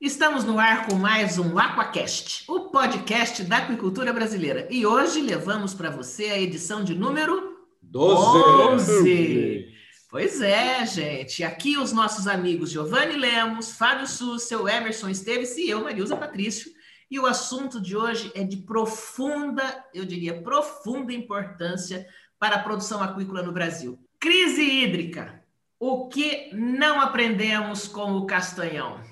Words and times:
Estamos 0.00 0.44
no 0.44 0.60
ar 0.60 0.86
com 0.86 0.94
mais 0.94 1.40
um 1.40 1.58
Aquacast, 1.58 2.44
o 2.46 2.70
podcast 2.70 3.42
da 3.42 3.56
aquicultura 3.56 4.12
brasileira. 4.12 4.68
E 4.70 4.86
hoje 4.86 5.20
levamos 5.20 5.74
para 5.74 5.90
você 5.90 6.26
a 6.26 6.38
edição 6.38 6.84
de 6.84 6.94
número 6.94 7.66
12. 7.82 8.76
12. 8.76 9.74
Pois 10.08 10.40
é, 10.40 10.86
gente. 10.86 11.42
Aqui 11.42 11.76
os 11.76 11.92
nossos 11.92 12.28
amigos 12.28 12.70
Giovanni 12.70 13.16
Lemos, 13.16 13.72
Fábio 13.72 14.06
Sussel, 14.06 14.68
Emerson 14.68 15.08
Esteves 15.08 15.56
e 15.56 15.68
eu, 15.68 15.82
Marilza 15.82 16.16
Patrício. 16.16 16.70
E 17.10 17.18
o 17.18 17.26
assunto 17.26 17.80
de 17.80 17.96
hoje 17.96 18.30
é 18.36 18.44
de 18.44 18.58
profunda, 18.58 19.84
eu 19.92 20.04
diria, 20.04 20.40
profunda 20.42 21.12
importância 21.12 22.06
para 22.38 22.54
a 22.54 22.62
produção 22.62 23.02
aquícola 23.02 23.42
no 23.42 23.50
Brasil. 23.50 23.98
Crise 24.20 24.62
hídrica. 24.62 25.42
O 25.80 26.06
que 26.06 26.50
não 26.54 27.00
aprendemos 27.00 27.88
com 27.88 28.12
o 28.12 28.26
Castanhão? 28.26 29.07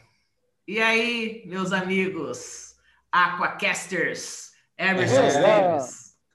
E 0.68 0.80
aí, 0.80 1.44
meus 1.46 1.72
amigos 1.72 2.74
Aquacasters, 3.12 4.50
Emerson 4.76 5.20
é, 5.20 5.78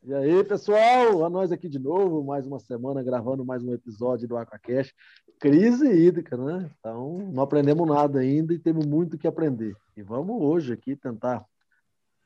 E 0.04 0.14
aí, 0.14 0.44
pessoal, 0.46 1.26
a 1.26 1.30
nós 1.30 1.52
aqui 1.52 1.68
de 1.68 1.78
novo, 1.78 2.24
mais 2.24 2.48
uma 2.48 2.58
semana 2.58 3.04
gravando 3.04 3.44
mais 3.44 3.62
um 3.62 3.74
episódio 3.74 4.30
do 4.30 4.38
Aquacast. 4.38 4.96
Crise 5.38 5.86
hídrica, 5.86 6.38
né? 6.38 6.72
Então, 6.80 7.30
não 7.34 7.44
aprendemos 7.44 7.86
nada 7.86 8.20
ainda 8.20 8.54
e 8.54 8.60
temos 8.60 8.86
muito 8.86 9.18
que 9.18 9.28
aprender. 9.28 9.76
E 9.98 10.02
vamos 10.02 10.42
hoje 10.42 10.72
aqui 10.72 10.96
tentar 10.96 11.46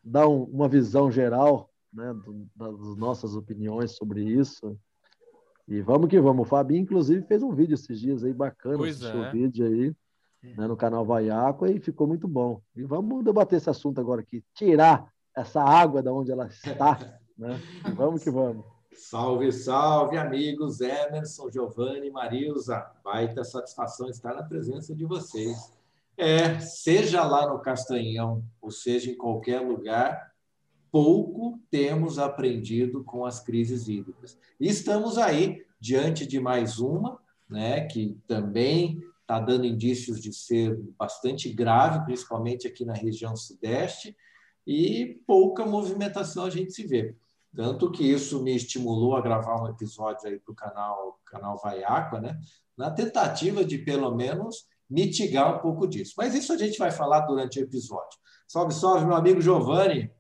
dar 0.03 0.27
um, 0.27 0.43
uma 0.43 0.69
visão 0.69 1.09
geral 1.09 1.71
né, 1.91 2.13
do, 2.13 2.47
das 2.55 2.95
nossas 2.97 3.35
opiniões 3.35 3.95
sobre 3.95 4.21
isso. 4.21 4.77
E 5.67 5.81
vamos 5.81 6.07
que 6.07 6.21
vamos. 6.21 6.45
O 6.45 6.49
Fabinho, 6.49 6.81
inclusive, 6.81 7.25
fez 7.25 7.41
um 7.41 7.51
vídeo 7.51 7.73
esses 7.73 7.99
dias 7.99 8.23
aí 8.23 8.31
bacana. 8.31 8.77
Pois 8.77 9.01
é. 9.01 9.15
o 9.15 9.31
vídeo 9.31 9.65
aí 9.65 9.95
né, 10.53 10.67
no 10.67 10.77
canal 10.77 11.05
Vaiaco 11.05 11.65
e 11.65 11.79
ficou 11.79 12.07
muito 12.07 12.27
bom. 12.27 12.61
E 12.75 12.83
vamos 12.83 13.23
debater 13.23 13.57
esse 13.57 13.69
assunto 13.69 13.99
agora 13.99 14.21
aqui, 14.21 14.43
tirar 14.53 15.11
essa 15.35 15.61
água 15.61 16.01
da 16.01 16.13
onde 16.13 16.31
ela 16.31 16.47
está, 16.47 17.19
né? 17.37 17.59
vamos 17.95 18.23
que 18.23 18.31
vamos. 18.31 18.65
Salve, 18.93 19.51
salve, 19.51 20.17
amigos 20.17 20.79
Emerson, 20.79 21.51
Giovanni, 21.51 22.09
Marilza. 22.09 22.85
Baita 23.03 23.43
satisfação 23.43 24.09
estar 24.09 24.33
na 24.33 24.43
presença 24.43 24.95
de 24.95 25.05
vocês. 25.05 25.73
É, 26.17 26.59
seja 26.59 27.25
lá 27.25 27.51
no 27.51 27.59
Castanhão, 27.59 28.41
ou 28.61 28.71
seja 28.71 29.11
em 29.11 29.17
qualquer 29.17 29.59
lugar, 29.59 30.31
pouco 30.89 31.59
temos 31.69 32.17
aprendido 32.17 33.03
com 33.03 33.25
as 33.25 33.41
crises 33.41 33.89
hídricas. 33.89 34.37
E 34.57 34.69
estamos 34.69 35.17
aí 35.17 35.65
diante 35.77 36.25
de 36.25 36.39
mais 36.39 36.79
uma, 36.79 37.19
né, 37.49 37.81
que 37.81 38.17
também 38.25 39.03
está 39.25 39.39
dando 39.39 39.65
indícios 39.65 40.21
de 40.21 40.31
ser 40.31 40.79
bastante 40.97 41.49
grave, 41.49 42.05
principalmente 42.05 42.67
aqui 42.67 42.85
na 42.85 42.93
região 42.93 43.35
sudeste, 43.35 44.15
e 44.65 45.19
pouca 45.25 45.65
movimentação 45.65 46.45
a 46.45 46.49
gente 46.49 46.71
se 46.71 46.85
vê. 46.85 47.15
Tanto 47.55 47.91
que 47.91 48.03
isso 48.03 48.43
me 48.43 48.55
estimulou 48.55 49.15
a 49.15 49.21
gravar 49.21 49.63
um 49.63 49.67
episódio 49.67 50.27
aí 50.27 50.39
para 50.39 50.51
o 50.51 50.55
canal, 50.55 51.19
canal 51.25 51.57
Vaiaca, 51.57 52.19
né? 52.21 52.39
na 52.77 52.91
tentativa 52.91 53.63
de, 53.63 53.77
pelo 53.79 54.13
menos, 54.13 54.67
mitigar 54.89 55.55
um 55.55 55.59
pouco 55.59 55.87
disso. 55.87 56.13
Mas 56.17 56.35
isso 56.35 56.53
a 56.53 56.57
gente 56.57 56.77
vai 56.77 56.91
falar 56.91 57.21
durante 57.21 57.59
o 57.59 57.63
episódio. 57.63 58.19
Salve, 58.47 58.73
salve, 58.73 59.05
meu 59.05 59.15
amigo 59.15 59.41
Giovanni. 59.41 60.11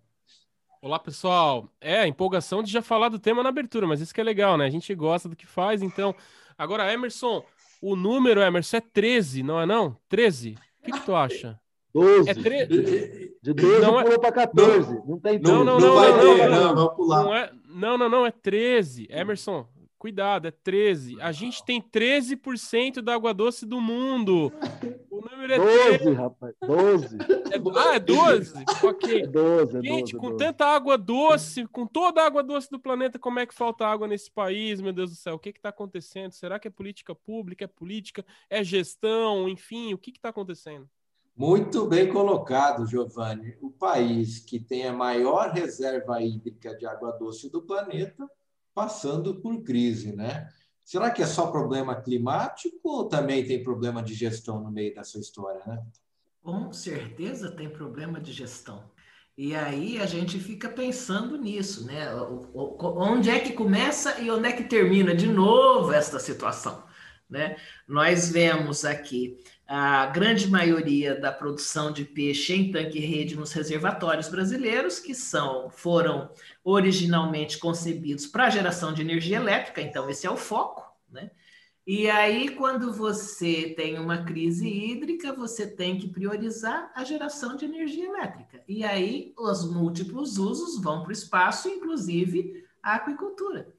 Olá, 0.81 0.97
pessoal. 0.97 1.69
É, 1.81 1.99
a 1.99 2.07
empolgação 2.07 2.63
de 2.63 2.71
já 2.71 2.81
falar 2.81 3.09
do 3.09 3.19
tema 3.19 3.43
na 3.43 3.49
abertura, 3.49 3.87
mas 3.87 4.01
isso 4.01 4.13
que 4.13 4.21
é 4.21 4.23
legal, 4.23 4.57
né? 4.57 4.65
A 4.65 4.69
gente 4.69 4.93
gosta 4.95 5.27
do 5.27 5.35
que 5.35 5.45
faz, 5.45 5.81
então. 5.81 6.15
Agora, 6.57 6.91
Emerson, 6.91 7.43
o 7.81 7.95
número, 7.95 8.41
Emerson, 8.41 8.77
é 8.77 8.81
13, 8.81 9.43
não 9.43 9.59
é 9.59 9.65
não? 9.65 9.97
13? 10.09 10.55
O 10.81 10.85
que, 10.85 10.91
que 10.91 11.05
tu 11.05 11.15
acha? 11.15 11.59
12. 11.93 12.29
É 12.29 12.33
13. 12.33 13.37
De 13.41 13.53
12 13.53 13.79
não 13.79 14.01
pulou 14.01 14.13
é... 14.13 14.19
para 14.19 14.31
14. 14.31 14.93
Não, 14.95 15.05
não 15.05 15.19
tem 15.19 15.39
não, 15.39 15.63
não, 15.63 15.79
não, 15.79 15.79
não, 15.79 15.95
vai 15.95 16.11
não, 16.11 16.35
ter, 16.35 16.49
não, 16.49 16.75
não, 16.75 16.95
pular. 16.95 17.23
Não, 17.23 17.35
é... 17.35 17.51
não, 17.67 17.97
não, 17.97 18.09
não, 18.09 18.25
é 18.25 18.31
13. 18.31 19.07
Emerson, 19.09 19.65
cuidado, 19.97 20.47
é 20.47 20.51
13. 20.51 21.17
A 21.21 21.31
gente 21.31 21.63
tem 21.63 21.81
13% 21.81 23.01
da 23.01 23.15
água 23.15 23.33
doce 23.33 23.65
do 23.65 23.79
mundo. 23.79 24.51
Número 25.45 25.53
é 25.53 25.57
12, 25.57 25.97
13. 25.99 26.13
rapaz. 26.13 26.55
12. 26.61 27.17
É, 27.17 27.79
ah, 27.79 27.95
é 27.95 27.99
12? 27.99 28.53
Ok. 28.83 29.21
É 29.21 29.27
12, 29.27 29.77
é 29.77 29.81
gente, 29.81 30.11
12, 30.11 30.17
com 30.17 30.31
12. 30.31 30.37
tanta 30.37 30.65
água 30.65 30.97
doce, 30.97 31.67
com 31.67 31.85
toda 31.85 32.21
a 32.21 32.25
água 32.25 32.43
doce 32.43 32.69
do 32.69 32.79
planeta, 32.79 33.19
como 33.19 33.39
é 33.39 33.45
que 33.45 33.53
falta 33.53 33.85
água 33.85 34.07
nesse 34.07 34.31
país, 34.31 34.81
meu 34.81 34.91
Deus 34.91 35.11
do 35.11 35.15
céu? 35.15 35.35
O 35.35 35.39
que 35.39 35.49
está 35.49 35.69
acontecendo? 35.69 36.31
Será 36.31 36.59
que 36.59 36.67
é 36.67 36.71
política 36.71 37.13
pública? 37.13 37.65
É 37.65 37.67
política? 37.67 38.25
É 38.49 38.63
gestão? 38.63 39.47
Enfim, 39.47 39.93
o 39.93 39.97
que 39.97 40.11
está 40.11 40.29
acontecendo? 40.29 40.89
Muito 41.35 41.85
bem 41.85 42.11
colocado, 42.11 42.87
Giovanni. 42.87 43.57
O 43.61 43.69
país 43.69 44.39
que 44.39 44.59
tem 44.59 44.87
a 44.87 44.93
maior 44.93 45.51
reserva 45.51 46.21
hídrica 46.21 46.75
de 46.75 46.85
água 46.85 47.11
doce 47.11 47.49
do 47.49 47.61
planeta, 47.61 48.25
passando 48.73 49.41
por 49.41 49.61
crise, 49.61 50.15
né? 50.15 50.47
Será 50.85 51.09
que 51.09 51.23
é 51.23 51.25
só 51.25 51.47
problema 51.47 51.99
climático 51.99 52.77
ou 52.83 53.09
também 53.09 53.43
tem 53.43 53.63
problema 53.63 54.03
de 54.03 54.13
gestão 54.13 54.61
no 54.61 54.71
meio 54.71 54.93
dessa 54.93 55.17
história, 55.17 55.59
né? 55.65 55.83
Com 56.43 56.71
certeza 56.71 57.49
tem 57.49 57.67
problema 57.67 58.21
de 58.21 58.31
gestão. 58.31 58.83
E 59.35 59.55
aí 59.55 59.97
a 59.99 60.05
gente 60.05 60.39
fica 60.39 60.69
pensando 60.69 61.37
nisso, 61.37 61.87
né? 61.87 62.07
Onde 62.53 63.31
é 63.31 63.39
que 63.39 63.53
começa 63.53 64.21
e 64.21 64.29
onde 64.29 64.47
é 64.47 64.51
que 64.51 64.63
termina 64.63 65.15
de 65.15 65.27
novo 65.27 65.91
esta 65.91 66.19
situação, 66.19 66.83
né? 67.27 67.57
Nós 67.87 68.29
vemos 68.29 68.85
aqui 68.85 69.43
a 69.67 70.05
grande 70.07 70.47
maioria 70.47 71.19
da 71.19 71.31
produção 71.31 71.91
de 71.91 72.05
peixe 72.05 72.53
em 72.53 72.71
tanque-rede 72.71 73.35
nos 73.35 73.51
reservatórios 73.51 74.29
brasileiros, 74.29 74.99
que 74.99 75.15
são 75.15 75.69
foram 75.69 76.29
originalmente 76.63 77.57
concebidos 77.57 78.27
para 78.27 78.49
geração 78.49 78.93
de 78.93 79.01
energia 79.01 79.37
elétrica, 79.37 79.81
então 79.81 80.09
esse 80.09 80.27
é 80.27 80.29
o 80.29 80.37
foco, 80.37 80.83
né? 81.11 81.31
E 81.87 82.09
aí, 82.09 82.49
quando 82.49 82.91
você 82.91 83.75
tem 83.77 83.99
uma 83.99 84.23
crise 84.23 84.67
hídrica, 84.67 85.31
você 85.33 85.67
tem 85.67 85.99
que 85.99 86.07
priorizar 86.07 86.91
a 86.95 87.03
geração 87.03 87.55
de 87.55 87.65
energia 87.65 88.07
elétrica. 88.07 88.63
E 88.67 88.83
aí, 88.83 89.35
os 89.37 89.71
múltiplos 89.71 90.39
usos 90.39 90.81
vão 90.81 91.03
para 91.03 91.09
o 91.09 91.13
espaço, 91.13 91.69
inclusive 91.69 92.65
a 92.81 92.95
aquicultura. 92.95 93.71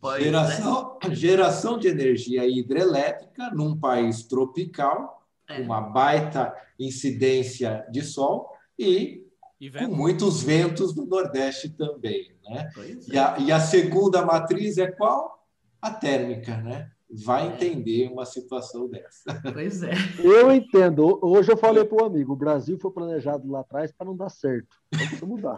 Pois 0.00 0.22
geração, 0.22 0.98
é. 1.02 1.14
geração 1.14 1.76
de 1.76 1.88
energia 1.88 2.46
hidrelétrica 2.46 3.50
num 3.50 3.76
país 3.76 4.22
tropical 4.22 5.19
é. 5.50 5.60
uma 5.60 5.80
baita 5.80 6.54
incidência 6.78 7.86
de 7.90 8.02
sol 8.02 8.50
e, 8.78 9.26
e 9.60 9.70
com 9.70 9.88
muitos 9.88 10.42
ventos 10.42 10.94
do 10.94 11.04
Nordeste 11.04 11.68
também. 11.70 12.32
Né? 12.48 12.70
E, 13.08 13.18
a, 13.18 13.38
e 13.38 13.52
a 13.52 13.60
segunda 13.60 14.24
matriz 14.24 14.78
é 14.78 14.90
qual? 14.90 15.46
A 15.80 15.90
térmica, 15.90 16.56
né? 16.58 16.90
vai 17.12 17.42
é. 17.42 17.46
entender 17.52 18.08
uma 18.08 18.24
situação 18.24 18.88
dessa. 18.88 19.40
Pois 19.52 19.82
é. 19.82 19.92
Eu 20.22 20.52
entendo. 20.52 21.18
Hoje 21.22 21.50
eu 21.50 21.56
falei 21.56 21.84
para 21.84 22.02
o 22.02 22.06
amigo, 22.06 22.32
o 22.32 22.36
Brasil 22.36 22.78
foi 22.78 22.90
planejado 22.90 23.50
lá 23.50 23.60
atrás 23.60 23.92
para 23.92 24.06
não 24.06 24.16
dar 24.16 24.28
certo. 24.28 24.76
Vamos 25.18 25.40
mudar. 25.40 25.56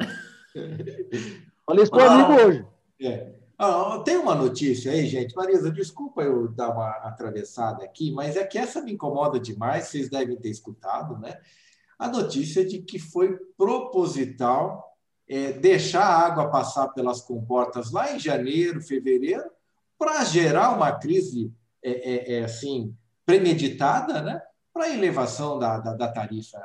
falei 1.67 1.83
isso 1.83 1.93
para 1.93 2.05
o 2.05 2.09
ah, 2.09 2.15
amigo 2.15 2.43
hoje. 2.43 2.67
É. 3.01 3.42
Ah, 3.65 4.03
tem 4.05 4.17
uma 4.17 4.35
notícia 4.35 4.91
aí, 4.91 5.07
gente. 5.07 5.37
Marisa, 5.37 5.71
desculpa 5.71 6.21
eu 6.21 6.49
dar 6.49 6.71
uma 6.71 6.91
atravessada 7.07 7.85
aqui, 7.85 8.11
mas 8.11 8.37
é 8.37 8.45
que 8.45 8.59
essa 8.59 8.83
me 8.83 8.93
incomoda 8.93 9.39
demais, 9.39 9.85
vocês 9.85 10.11
devem 10.11 10.37
ter 10.37 10.49
escutado, 10.49 11.17
né? 11.21 11.41
A 11.97 12.09
notícia 12.09 12.67
de 12.67 12.83
que 12.83 12.99
foi 12.99 13.39
proposital 13.57 14.99
é, 15.29 15.53
deixar 15.53 16.03
a 16.03 16.27
água 16.27 16.51
passar 16.51 16.89
pelas 16.89 17.21
comportas 17.21 17.93
lá 17.93 18.13
em 18.13 18.19
janeiro, 18.19 18.83
fevereiro, 18.83 19.49
para 19.97 20.25
gerar 20.25 20.75
uma 20.75 20.99
crise 20.99 21.53
é, 21.81 21.91
é, 21.91 22.39
é 22.39 22.43
assim 22.43 22.93
premeditada, 23.25 24.23
né? 24.23 24.43
Para 24.75 24.87
a 24.87 24.91
elevação 24.93 25.61
da, 25.61 25.79
da, 25.79 25.95
da 25.95 26.09
tarifa 26.09 26.61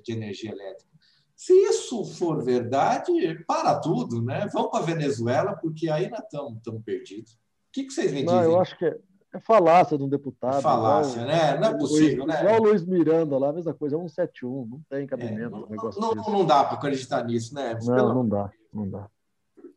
de 0.00 0.12
energia 0.12 0.52
elétrica. 0.52 0.95
Se 1.36 1.52
isso 1.52 2.02
for 2.02 2.42
verdade, 2.42 3.12
para 3.46 3.78
tudo, 3.78 4.22
né? 4.22 4.48
Vamos 4.54 4.70
para 4.70 4.80
a 4.80 4.86
Venezuela, 4.86 5.54
porque 5.54 5.90
aí 5.90 6.08
nós 6.08 6.20
estamos 6.20 6.62
tão 6.62 6.80
perdidos. 6.80 7.32
O 7.32 7.38
que, 7.72 7.84
que 7.84 7.92
vocês 7.92 8.10
me 8.10 8.22
dizem? 8.22 8.34
Não, 8.34 8.42
eu 8.42 8.58
acho 8.58 8.76
que 8.78 8.86
é, 8.86 8.98
é 9.34 9.40
falácia 9.40 9.98
de 9.98 10.02
um 10.02 10.08
deputado. 10.08 10.56
É 10.56 10.62
falácia, 10.62 11.20
igual, 11.20 11.26
né? 11.26 11.60
Não 11.60 11.68
é 11.68 11.78
possível, 11.78 12.24
Luiz, 12.24 12.34
né? 12.34 12.40
Igual 12.42 12.60
o 12.60 12.64
Luiz 12.64 12.86
Miranda 12.86 13.38
lá, 13.38 13.50
a 13.50 13.52
mesma 13.52 13.74
coisa, 13.74 13.96
é 13.96 13.98
171, 13.98 14.66
não 14.66 14.80
tem 14.88 15.06
cabimento 15.06 15.42
é, 15.42 15.48
não, 15.50 15.68
negócio 15.68 16.00
não, 16.00 16.14
não, 16.14 16.46
dá 16.46 16.64
para 16.64 16.78
acreditar 16.78 17.22
nisso, 17.26 17.54
né? 17.54 17.78
Não, 17.82 18.14
não 18.14 18.26
dá, 18.26 18.50
não 18.72 18.88
dá. 18.88 19.10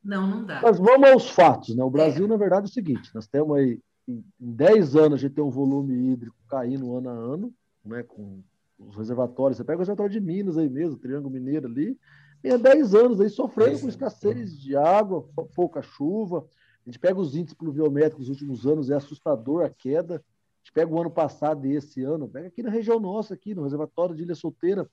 Não, 0.02 0.28
não 0.28 0.46
dá. 0.46 0.62
Mas 0.64 0.80
vamos 0.80 1.10
aos 1.10 1.30
fatos, 1.30 1.76
né? 1.76 1.84
O 1.84 1.90
Brasil, 1.90 2.24
é. 2.24 2.28
na 2.30 2.38
verdade, 2.38 2.68
é 2.68 2.70
o 2.70 2.74
seguinte, 2.74 3.12
nós 3.14 3.28
temos 3.28 3.58
aí, 3.58 3.78
em 4.08 4.24
10 4.40 4.96
anos, 4.96 5.14
a 5.16 5.18
gente 5.18 5.36
tem 5.36 5.44
um 5.44 5.50
volume 5.50 6.14
hídrico 6.14 6.38
caindo 6.48 6.96
ano 6.96 7.10
a 7.10 7.14
ano, 7.14 7.54
né? 7.84 8.02
Com 8.04 8.42
os 8.80 8.96
reservatórios, 8.96 9.58
você 9.58 9.64
pega 9.64 9.78
o 9.78 9.80
reservatório 9.80 10.12
de 10.12 10.20
Minas 10.20 10.58
aí 10.58 10.70
mesmo, 10.70 10.98
Triângulo 10.98 11.30
Mineiro 11.30 11.68
ali, 11.68 11.98
e 12.44 12.50
há 12.50 12.58
10 12.58 12.96
anos 12.96 13.20
aí 13.20 13.30
sofrendo 13.30 13.80
com 13.80 13.90
escassez 13.90 14.58
de 14.58 14.76
água, 14.76 15.28
pouca 15.54 15.82
chuva. 15.82 16.46
A 16.86 16.90
gente 16.90 16.98
pega 16.98 17.20
os 17.20 17.36
índices 17.36 17.54
pluviométricos 17.54 18.28
dos 18.28 18.30
últimos 18.30 18.66
anos, 18.66 18.90
é 18.90 18.96
assustador 18.96 19.66
a 19.66 19.70
queda. 19.70 20.24
gente 20.60 20.72
pega 20.72 20.92
o 20.92 21.00
ano 21.00 21.12
passado 21.12 21.68
e 21.68 21.76
esse 21.76 22.02
ano, 22.02 22.30
pega 22.30 22.48
aqui 22.48 22.64
na 22.64 22.70
região 22.70 23.00
nossa, 23.00 23.34
aqui 23.34 23.54
no 23.54 23.64
reservatório 23.64 24.16
de 24.16 24.24
Ilha 24.24 24.36
Solteira, 24.36 24.90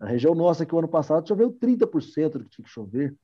na 0.00 0.08
região 0.08 0.34
nossa 0.34 0.64
aqui 0.64 0.74
o 0.74 0.78
ano 0.78 0.88
passado 0.88 1.28
choveu 1.28 1.52
30% 1.52 2.30
do 2.30 2.44
que 2.44 2.50
tinha 2.50 2.64
que 2.64 2.70
chover. 2.70 3.14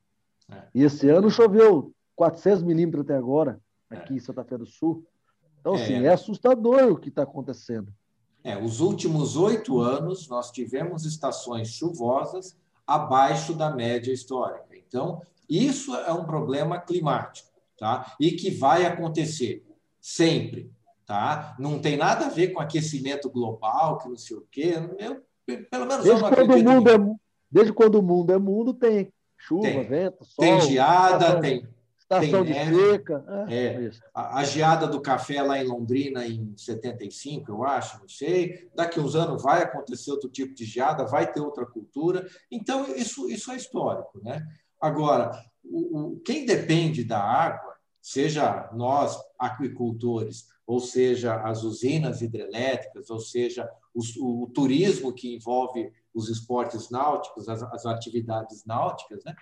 É. 0.49 0.63
E 0.73 0.83
esse 0.83 1.09
ano 1.09 1.29
choveu 1.29 1.91
400 2.15 2.63
milímetros 2.63 3.03
até 3.03 3.17
agora, 3.17 3.59
aqui 3.89 4.13
é. 4.13 4.17
em 4.17 4.19
Santa 4.19 4.45
Fé 4.45 4.57
do 4.57 4.65
Sul. 4.65 5.05
Então, 5.59 5.73
assim, 5.73 5.93
é, 5.93 6.05
é 6.05 6.13
assustador 6.13 6.89
o 6.91 6.97
que 6.97 7.09
está 7.09 7.23
acontecendo. 7.23 7.91
É, 8.47 8.57
os 8.57 8.79
últimos 8.79 9.35
oito 9.35 9.81
anos 9.81 10.29
nós 10.29 10.51
tivemos 10.51 11.03
estações 11.03 11.67
chuvosas 11.67 12.57
abaixo 12.87 13.53
da 13.53 13.69
média 13.69 14.13
histórica. 14.13 14.69
Então, 14.73 15.21
isso 15.49 15.93
é 15.93 16.13
um 16.13 16.23
problema 16.23 16.79
climático, 16.79 17.49
tá? 17.77 18.15
E 18.17 18.31
que 18.31 18.49
vai 18.49 18.85
acontecer 18.85 19.65
sempre, 19.99 20.71
tá? 21.05 21.57
Não 21.59 21.77
tem 21.79 21.97
nada 21.97 22.27
a 22.27 22.29
ver 22.29 22.53
com 22.53 22.61
aquecimento 22.61 23.29
global, 23.29 23.97
que 23.97 24.07
não 24.07 24.15
sei 24.15 24.37
o 24.37 24.47
quê. 24.49 24.75
Eu, 24.97 25.21
pelo 25.69 25.85
menos 25.85 26.05
desde 26.05 26.23
eu 26.23 26.29
não. 26.29 26.37
Quando 26.37 26.53
o 26.53 26.63
mundo 26.63 26.89
é, 26.89 27.15
desde 27.51 27.73
quando 27.73 27.95
o 27.95 28.01
mundo 28.01 28.31
é 28.31 28.37
mundo, 28.37 28.73
tem 28.73 29.11
chuva, 29.37 29.63
tem. 29.63 29.83
vento, 29.83 30.23
sol. 30.23 30.45
Tem 30.45 30.61
geada, 30.61 31.41
tem 31.41 31.67
Estação 32.09 32.45
de 32.45 32.53
seca. 32.53 33.45
É, 33.49 33.65
é. 33.65 33.91
A, 34.13 34.39
a, 34.39 34.43
geada 34.45 34.87
do 34.87 35.01
café 35.01 35.41
lá 35.41 35.61
em 35.61 35.67
Londrina 35.67 36.25
em 36.25 36.55
75, 36.55 37.51
eu 37.51 37.65
acho, 37.65 37.99
não 37.99 38.07
sei. 38.07 38.69
Daqui 38.73 38.97
uns 38.97 39.13
anos 39.13 39.43
vai 39.43 39.61
acontecer 39.61 40.11
outro 40.11 40.29
tipo 40.29 40.55
de 40.55 40.63
geada, 40.63 41.05
vai 41.05 41.29
ter 41.29 41.41
outra 41.41 41.65
cultura. 41.65 42.25
Então, 42.49 42.87
isso, 42.95 43.29
isso 43.29 43.51
é 43.51 43.57
histórico. 43.57 44.21
Né? 44.23 44.41
Agora, 44.79 45.31
o, 45.65 45.99
o, 45.99 46.19
quem 46.21 46.45
depende 46.45 47.03
da 47.03 47.21
água, 47.21 47.75
seja 48.01 48.69
nós, 48.73 49.19
aquicultores, 49.37 50.47
ou 50.65 50.79
seja, 50.79 51.41
as 51.41 51.63
usinas 51.63 52.21
hidrelétricas, 52.21 53.09
ou 53.09 53.19
seja, 53.19 53.69
o, 53.93 54.43
o 54.43 54.47
turismo 54.47 55.11
que 55.11 55.35
envolve 55.35 55.91
os 56.13 56.29
esportes 56.29 56.89
náuticos, 56.89 57.49
as, 57.49 57.61
as 57.63 57.85
atividades 57.85 58.63
náuticas, 58.65 59.23
né? 59.25 59.35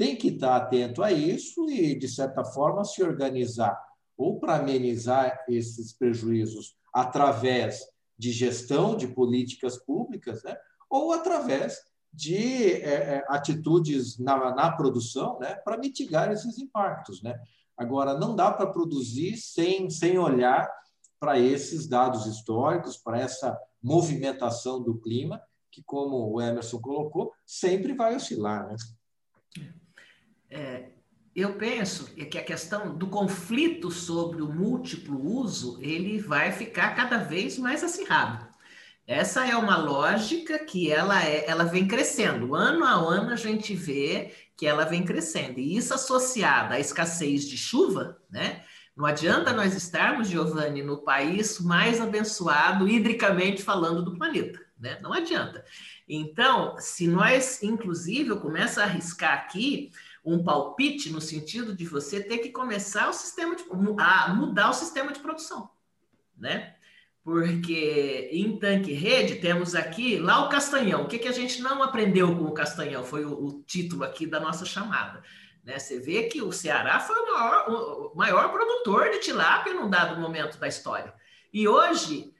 Tem 0.00 0.16
que 0.16 0.28
estar 0.28 0.56
atento 0.56 1.02
a 1.02 1.12
isso 1.12 1.68
e, 1.68 1.94
de 1.94 2.08
certa 2.08 2.42
forma, 2.42 2.82
se 2.86 3.02
organizar 3.02 3.78
ou 4.16 4.40
para 4.40 4.56
amenizar 4.56 5.44
esses 5.46 5.92
prejuízos 5.92 6.74
através 6.90 7.82
de 8.18 8.32
gestão 8.32 8.96
de 8.96 9.06
políticas 9.08 9.76
públicas, 9.76 10.42
né? 10.42 10.56
ou 10.88 11.12
através 11.12 11.76
de 12.10 12.72
é, 12.80 13.16
é 13.16 13.24
atitudes 13.28 14.18
na, 14.18 14.54
na 14.54 14.72
produção 14.72 15.38
né? 15.38 15.56
para 15.56 15.76
mitigar 15.76 16.32
esses 16.32 16.56
impactos. 16.56 17.22
Né? 17.22 17.38
Agora, 17.76 18.14
não 18.14 18.34
dá 18.34 18.50
para 18.50 18.72
produzir 18.72 19.36
sem, 19.36 19.90
sem 19.90 20.18
olhar 20.18 20.66
para 21.18 21.38
esses 21.38 21.86
dados 21.86 22.24
históricos, 22.24 22.96
para 22.96 23.20
essa 23.20 23.54
movimentação 23.82 24.82
do 24.82 24.98
clima, 24.98 25.42
que, 25.70 25.82
como 25.82 26.32
o 26.32 26.40
Emerson 26.40 26.80
colocou, 26.80 27.34
sempre 27.44 27.92
vai 27.92 28.16
oscilar. 28.16 28.66
Né? 28.66 28.76
É, 30.50 30.90
eu 31.34 31.54
penso 31.54 32.06
que 32.14 32.36
a 32.36 32.44
questão 32.44 32.96
do 32.96 33.06
conflito 33.06 33.90
sobre 33.90 34.42
o 34.42 34.52
múltiplo 34.52 35.24
uso 35.24 35.78
ele 35.80 36.18
vai 36.18 36.50
ficar 36.50 36.94
cada 36.96 37.18
vez 37.18 37.56
mais 37.56 37.84
acirrado. 37.84 38.48
Essa 39.06 39.46
é 39.46 39.56
uma 39.56 39.76
lógica 39.76 40.58
que 40.58 40.90
ela, 40.90 41.24
é, 41.24 41.48
ela 41.48 41.64
vem 41.64 41.86
crescendo. 41.86 42.54
Ano 42.54 42.84
a 42.84 42.92
ano 42.92 43.30
a 43.30 43.36
gente 43.36 43.74
vê 43.74 44.32
que 44.56 44.66
ela 44.66 44.84
vem 44.84 45.04
crescendo. 45.04 45.58
E 45.58 45.76
isso 45.76 45.94
associado 45.94 46.74
à 46.74 46.80
escassez 46.80 47.44
de 47.44 47.56
chuva, 47.56 48.18
né? 48.30 48.62
Não 48.96 49.06
adianta 49.06 49.52
nós 49.52 49.74
estarmos, 49.74 50.28
Giovanni, 50.28 50.82
no 50.82 51.02
país 51.02 51.58
mais 51.58 52.00
abençoado, 52.00 52.86
hidricamente 52.86 53.62
falando, 53.62 54.04
do 54.04 54.16
planeta. 54.16 54.60
Né? 54.78 54.98
Não 55.02 55.12
adianta. 55.12 55.64
Então, 56.08 56.76
se 56.78 57.06
nós, 57.06 57.62
inclusive, 57.62 58.28
eu 58.28 58.40
começo 58.40 58.80
a 58.80 58.84
arriscar 58.84 59.32
aqui 59.32 59.90
um 60.24 60.42
palpite 60.42 61.10
no 61.10 61.20
sentido 61.20 61.74
de 61.74 61.84
você 61.86 62.22
ter 62.22 62.38
que 62.38 62.50
começar 62.50 63.08
o 63.08 63.12
sistema 63.12 63.56
de, 63.56 63.64
a 63.98 64.34
mudar 64.34 64.70
o 64.70 64.74
sistema 64.74 65.12
de 65.12 65.20
produção, 65.20 65.70
né? 66.36 66.76
Porque 67.22 68.30
em 68.32 68.58
tanque 68.58 68.92
rede 68.92 69.36
temos 69.36 69.74
aqui 69.74 70.18
lá 70.18 70.46
o 70.46 70.48
Castanhão. 70.48 71.02
O 71.02 71.08
que, 71.08 71.18
que 71.18 71.28
a 71.28 71.32
gente 71.32 71.60
não 71.60 71.82
aprendeu 71.82 72.34
com 72.34 72.44
o 72.44 72.54
Castanhão? 72.54 73.04
Foi 73.04 73.24
o, 73.24 73.32
o 73.32 73.62
título 73.62 74.04
aqui 74.04 74.26
da 74.26 74.40
nossa 74.40 74.64
chamada. 74.64 75.22
Né? 75.62 75.78
Você 75.78 76.00
vê 76.00 76.24
que 76.24 76.40
o 76.40 76.50
Ceará 76.50 76.98
foi 76.98 77.16
o 77.16 77.32
maior, 77.32 77.68
o 77.68 78.16
maior 78.16 78.50
produtor 78.50 79.10
de 79.10 79.20
tilápia 79.20 79.74
num 79.74 79.90
dado 79.90 80.18
momento 80.18 80.58
da 80.58 80.66
história. 80.66 81.12
E 81.52 81.68
hoje 81.68 82.32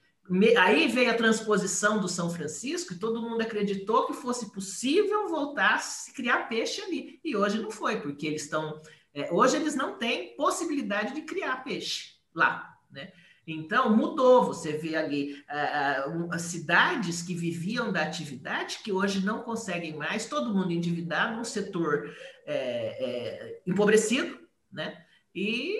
Aí 0.57 0.87
veio 0.87 1.11
a 1.11 1.15
transposição 1.15 1.99
do 1.99 2.07
São 2.07 2.29
Francisco 2.29 2.93
e 2.93 2.99
todo 2.99 3.21
mundo 3.21 3.41
acreditou 3.41 4.07
que 4.07 4.13
fosse 4.13 4.51
possível 4.51 5.27
voltar 5.27 5.75
a 5.75 5.79
se 5.79 6.13
criar 6.13 6.47
peixe 6.47 6.81
ali. 6.81 7.19
E 7.23 7.35
hoje 7.35 7.61
não 7.61 7.69
foi, 7.69 7.99
porque 7.99 8.27
eles 8.27 8.43
estão. 8.43 8.81
É, 9.13 9.31
hoje 9.31 9.57
eles 9.57 9.75
não 9.75 9.97
têm 9.97 10.35
possibilidade 10.37 11.13
de 11.13 11.23
criar 11.23 11.63
peixe 11.63 12.15
lá, 12.33 12.77
né? 12.89 13.11
Então 13.45 13.95
mudou. 13.95 14.45
Você 14.45 14.77
vê 14.77 14.95
ali 14.95 15.33
uh, 15.33 16.39
cidades 16.39 17.21
que 17.21 17.35
viviam 17.35 17.91
da 17.91 18.03
atividade 18.03 18.79
que 18.83 18.91
hoje 18.91 19.25
não 19.25 19.41
conseguem 19.41 19.97
mais, 19.97 20.27
todo 20.27 20.53
mundo 20.53 20.71
endividado, 20.71 21.41
um 21.41 21.43
setor 21.43 22.09
é, 22.45 22.55
é, 22.55 23.61
empobrecido, 23.67 24.39
né? 24.71 25.05
E 25.35 25.75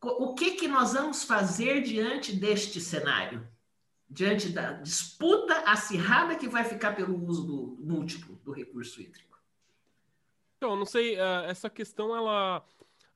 o 0.00 0.34
que, 0.34 0.52
que 0.52 0.68
nós 0.68 0.92
vamos 0.92 1.24
fazer 1.24 1.82
diante 1.82 2.32
deste 2.32 2.80
cenário? 2.80 3.55
Diante 4.08 4.48
da 4.48 4.72
disputa 4.72 5.54
acirrada 5.70 6.36
que 6.36 6.48
vai 6.48 6.64
ficar 6.64 6.94
pelo 6.94 7.22
uso 7.26 7.44
do 7.44 7.76
múltiplo 7.80 8.36
do 8.44 8.52
recurso 8.52 9.00
hídrico? 9.00 9.38
Então, 10.56 10.74
não 10.76 10.86
sei, 10.86 11.16
uh, 11.16 11.44
essa 11.46 11.68
questão, 11.68 12.16
ela 12.16 12.64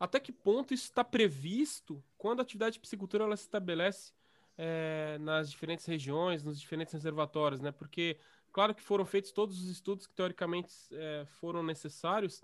até 0.00 0.18
que 0.18 0.32
ponto 0.32 0.72
isso 0.72 0.84
está 0.84 1.04
previsto 1.04 2.02
quando 2.16 2.40
a 2.40 2.42
atividade 2.42 2.74
de 2.74 2.80
piscicultura 2.80 3.24
ela 3.24 3.36
se 3.36 3.42
estabelece 3.42 4.12
é, 4.56 5.18
nas 5.20 5.50
diferentes 5.50 5.84
regiões, 5.84 6.42
nos 6.42 6.58
diferentes 6.58 6.94
reservatórios, 6.94 7.60
né? 7.60 7.70
Porque, 7.70 8.18
claro 8.50 8.74
que 8.74 8.82
foram 8.82 9.04
feitos 9.04 9.30
todos 9.30 9.62
os 9.62 9.68
estudos 9.70 10.06
que 10.06 10.14
teoricamente 10.14 10.72
é, 10.92 11.24
foram 11.26 11.62
necessários. 11.62 12.42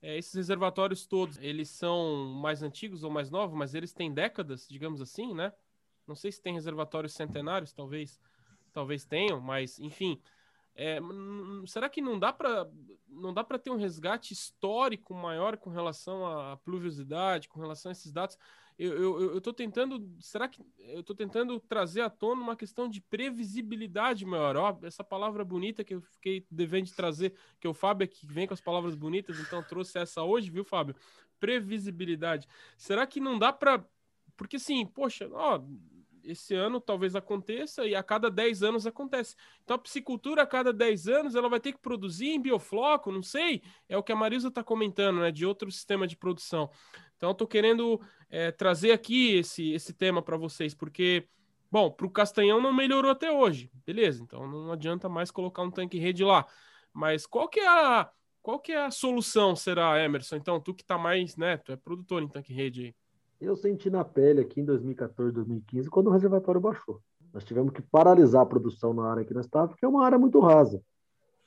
É, 0.00 0.16
esses 0.16 0.34
reservatórios 0.34 1.04
todos, 1.04 1.36
eles 1.38 1.68
são 1.68 2.26
mais 2.26 2.62
antigos 2.62 3.02
ou 3.02 3.10
mais 3.10 3.28
novos, 3.28 3.56
mas 3.56 3.74
eles 3.74 3.92
têm 3.92 4.12
décadas, 4.12 4.66
digamos 4.68 5.00
assim, 5.00 5.34
né? 5.34 5.52
Não 6.06 6.14
sei 6.14 6.30
se 6.30 6.40
tem 6.40 6.54
reservatórios 6.54 7.14
centenários, 7.14 7.72
talvez, 7.72 8.20
talvez 8.72 9.04
tenham, 9.04 9.40
mas 9.40 9.78
enfim. 9.78 10.20
É, 10.76 10.98
será 11.66 11.88
que 11.88 12.02
não 12.02 12.18
dá 12.18 12.32
para 12.32 12.68
não 13.08 13.32
dá 13.32 13.44
para 13.44 13.60
ter 13.60 13.70
um 13.70 13.76
resgate 13.76 14.32
histórico 14.32 15.14
maior 15.14 15.56
com 15.56 15.70
relação 15.70 16.26
à 16.26 16.56
pluviosidade, 16.56 17.48
com 17.48 17.60
relação 17.60 17.90
a 17.90 17.92
esses 17.92 18.10
dados? 18.10 18.36
Eu 18.76 19.38
estou 19.38 19.52
tentando, 19.52 20.04
será 20.18 20.48
que 20.48 20.60
eu 20.80 20.98
estou 20.98 21.14
tentando 21.14 21.60
trazer 21.60 22.00
à 22.00 22.10
tona 22.10 22.42
uma 22.42 22.56
questão 22.56 22.88
de 22.88 23.00
previsibilidade 23.00 24.26
maior? 24.26 24.56
Ó, 24.56 24.78
essa 24.82 25.04
palavra 25.04 25.44
bonita 25.44 25.84
que 25.84 25.94
eu 25.94 26.00
fiquei 26.00 26.44
devendo 26.50 26.86
de 26.86 26.92
trazer, 26.92 27.36
que 27.60 27.68
o 27.68 27.72
Fábio 27.72 28.04
é 28.04 28.08
que 28.08 28.26
vem 28.26 28.48
com 28.48 28.54
as 28.54 28.60
palavras 28.60 28.96
bonitas, 28.96 29.38
então 29.38 29.62
trouxe 29.62 29.96
essa 29.96 30.24
hoje, 30.24 30.50
viu, 30.50 30.64
Fábio? 30.64 30.96
Previsibilidade. 31.38 32.48
Será 32.76 33.06
que 33.06 33.20
não 33.20 33.38
dá 33.38 33.52
para 33.52 33.84
porque 34.36 34.56
assim, 34.56 34.84
poxa, 34.84 35.28
ó, 35.32 35.62
esse 36.24 36.54
ano 36.54 36.80
talvez 36.80 37.14
aconteça 37.14 37.86
e 37.86 37.94
a 37.94 38.02
cada 38.02 38.30
10 38.30 38.62
anos 38.62 38.86
acontece. 38.86 39.36
Então 39.62 39.76
a 39.76 39.78
piscicultura 39.78 40.42
a 40.42 40.46
cada 40.46 40.72
10 40.72 41.08
anos 41.08 41.34
ela 41.34 41.48
vai 41.48 41.60
ter 41.60 41.72
que 41.72 41.78
produzir 41.78 42.28
em 42.28 42.40
biofloco, 42.40 43.12
não 43.12 43.22
sei, 43.22 43.62
é 43.88 43.96
o 43.96 44.02
que 44.02 44.12
a 44.12 44.16
Marisa 44.16 44.48
está 44.48 44.62
comentando, 44.62 45.20
né, 45.20 45.30
de 45.30 45.46
outro 45.46 45.70
sistema 45.70 46.06
de 46.06 46.16
produção. 46.16 46.70
Então 47.16 47.34
tô 47.34 47.46
querendo 47.46 48.00
é, 48.28 48.50
trazer 48.50 48.92
aqui 48.92 49.36
esse, 49.36 49.72
esse 49.72 49.92
tema 49.92 50.22
para 50.22 50.36
vocês, 50.36 50.74
porque, 50.74 51.28
bom, 51.70 51.90
para 51.90 52.06
o 52.06 52.10
Castanhão 52.10 52.60
não 52.60 52.72
melhorou 52.72 53.10
até 53.10 53.30
hoje, 53.30 53.70
beleza, 53.86 54.22
então 54.22 54.46
não 54.46 54.72
adianta 54.72 55.08
mais 55.08 55.30
colocar 55.30 55.62
um 55.62 55.70
tanque 55.70 55.98
rede 55.98 56.24
lá. 56.24 56.46
Mas 56.92 57.26
qual 57.26 57.48
que 57.48 57.60
é 57.60 57.66
a, 57.66 58.10
qual 58.44 58.60
que 58.60 58.72
é 58.72 58.84
a 58.84 58.90
solução, 58.90 59.56
será, 59.56 59.98
Emerson? 60.04 60.36
Então, 60.36 60.60
tu 60.60 60.74
que 60.74 60.82
está 60.82 60.98
mais, 60.98 61.34
né, 61.34 61.56
tu 61.56 61.72
é 61.72 61.76
produtor 61.76 62.22
em 62.22 62.28
tanque 62.28 62.52
rede 62.52 62.82
aí. 62.82 62.94
Eu 63.40 63.56
senti 63.56 63.90
na 63.90 64.04
pele 64.04 64.40
aqui 64.40 64.60
em 64.60 64.64
2014, 64.64 65.32
2015, 65.32 65.90
quando 65.90 66.06
o 66.08 66.10
reservatório 66.10 66.60
baixou. 66.60 67.00
Nós 67.32 67.44
tivemos 67.44 67.72
que 67.72 67.82
paralisar 67.82 68.42
a 68.42 68.46
produção 68.46 68.94
na 68.94 69.10
área 69.10 69.24
que 69.24 69.34
nós 69.34 69.44
estávamos, 69.44 69.72
porque 69.72 69.84
é 69.84 69.88
uma 69.88 70.04
área 70.04 70.18
muito 70.18 70.38
rasa. 70.38 70.80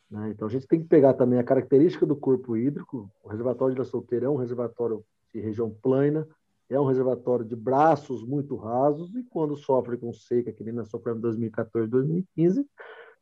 Né? 0.09 0.29
Então 0.29 0.47
a 0.47 0.51
gente 0.51 0.67
tem 0.67 0.81
que 0.81 0.87
pegar 0.87 1.13
também 1.13 1.39
a 1.39 1.43
característica 1.43 2.05
do 2.05 2.15
corpo 2.15 2.57
hídrico. 2.57 3.09
O 3.23 3.29
reservatório 3.29 3.73
de 3.73 3.79
La 3.79 3.85
Solteira 3.85 4.25
é 4.25 4.29
um 4.29 4.35
reservatório 4.35 5.03
de 5.33 5.39
região 5.39 5.69
plana, 5.69 6.27
é 6.69 6.79
um 6.79 6.85
reservatório 6.85 7.45
de 7.45 7.55
braços 7.55 8.23
muito 8.23 8.55
rasos, 8.55 9.15
e 9.15 9.23
quando 9.23 9.55
sofre 9.55 9.97
com 9.97 10.11
seca, 10.11 10.51
que 10.51 10.63
nem 10.63 10.73
nós 10.73 10.89
sofremos 10.89 11.19
em 11.19 11.21
2014, 11.21 11.89
2015, 11.89 12.65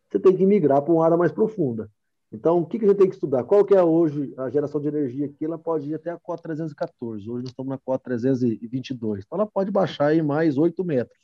você 0.10 0.19
tem 0.19 0.36
que 0.36 0.45
migrar 0.45 0.81
para 0.81 0.93
uma 0.93 1.05
área 1.05 1.17
mais 1.17 1.31
profunda. 1.31 1.89
Então, 2.32 2.60
o 2.60 2.65
que, 2.65 2.79
que 2.79 2.86
a 2.86 2.88
gente 2.89 2.98
tem 2.98 3.08
que 3.08 3.15
estudar? 3.15 3.44
Qual 3.44 3.63
que 3.63 3.74
é 3.74 3.84
hoje 3.84 4.34
a 4.38 4.50
geração 4.50 4.82
de 4.82 4.88
energia 4.88 5.25
aqui? 5.27 5.46
Ela 5.46 5.58
pode 5.58 5.89
ir 5.89 5.96
até 5.96 6.12
a 6.12 6.20
cota 6.20 6.44
314. 6.44 7.29
Hoje 7.29 7.44
nós 7.44 7.51
estamos 7.51 7.70
na 7.70 7.77
cota 7.77 8.03
322. 8.05 9.24
Então, 9.25 9.39
ela 9.39 9.48
pode 9.48 9.72
baixar 9.72 10.08
aí 10.08 10.22
mais 10.22 10.58
8 10.58 10.84
metros. 10.84 11.20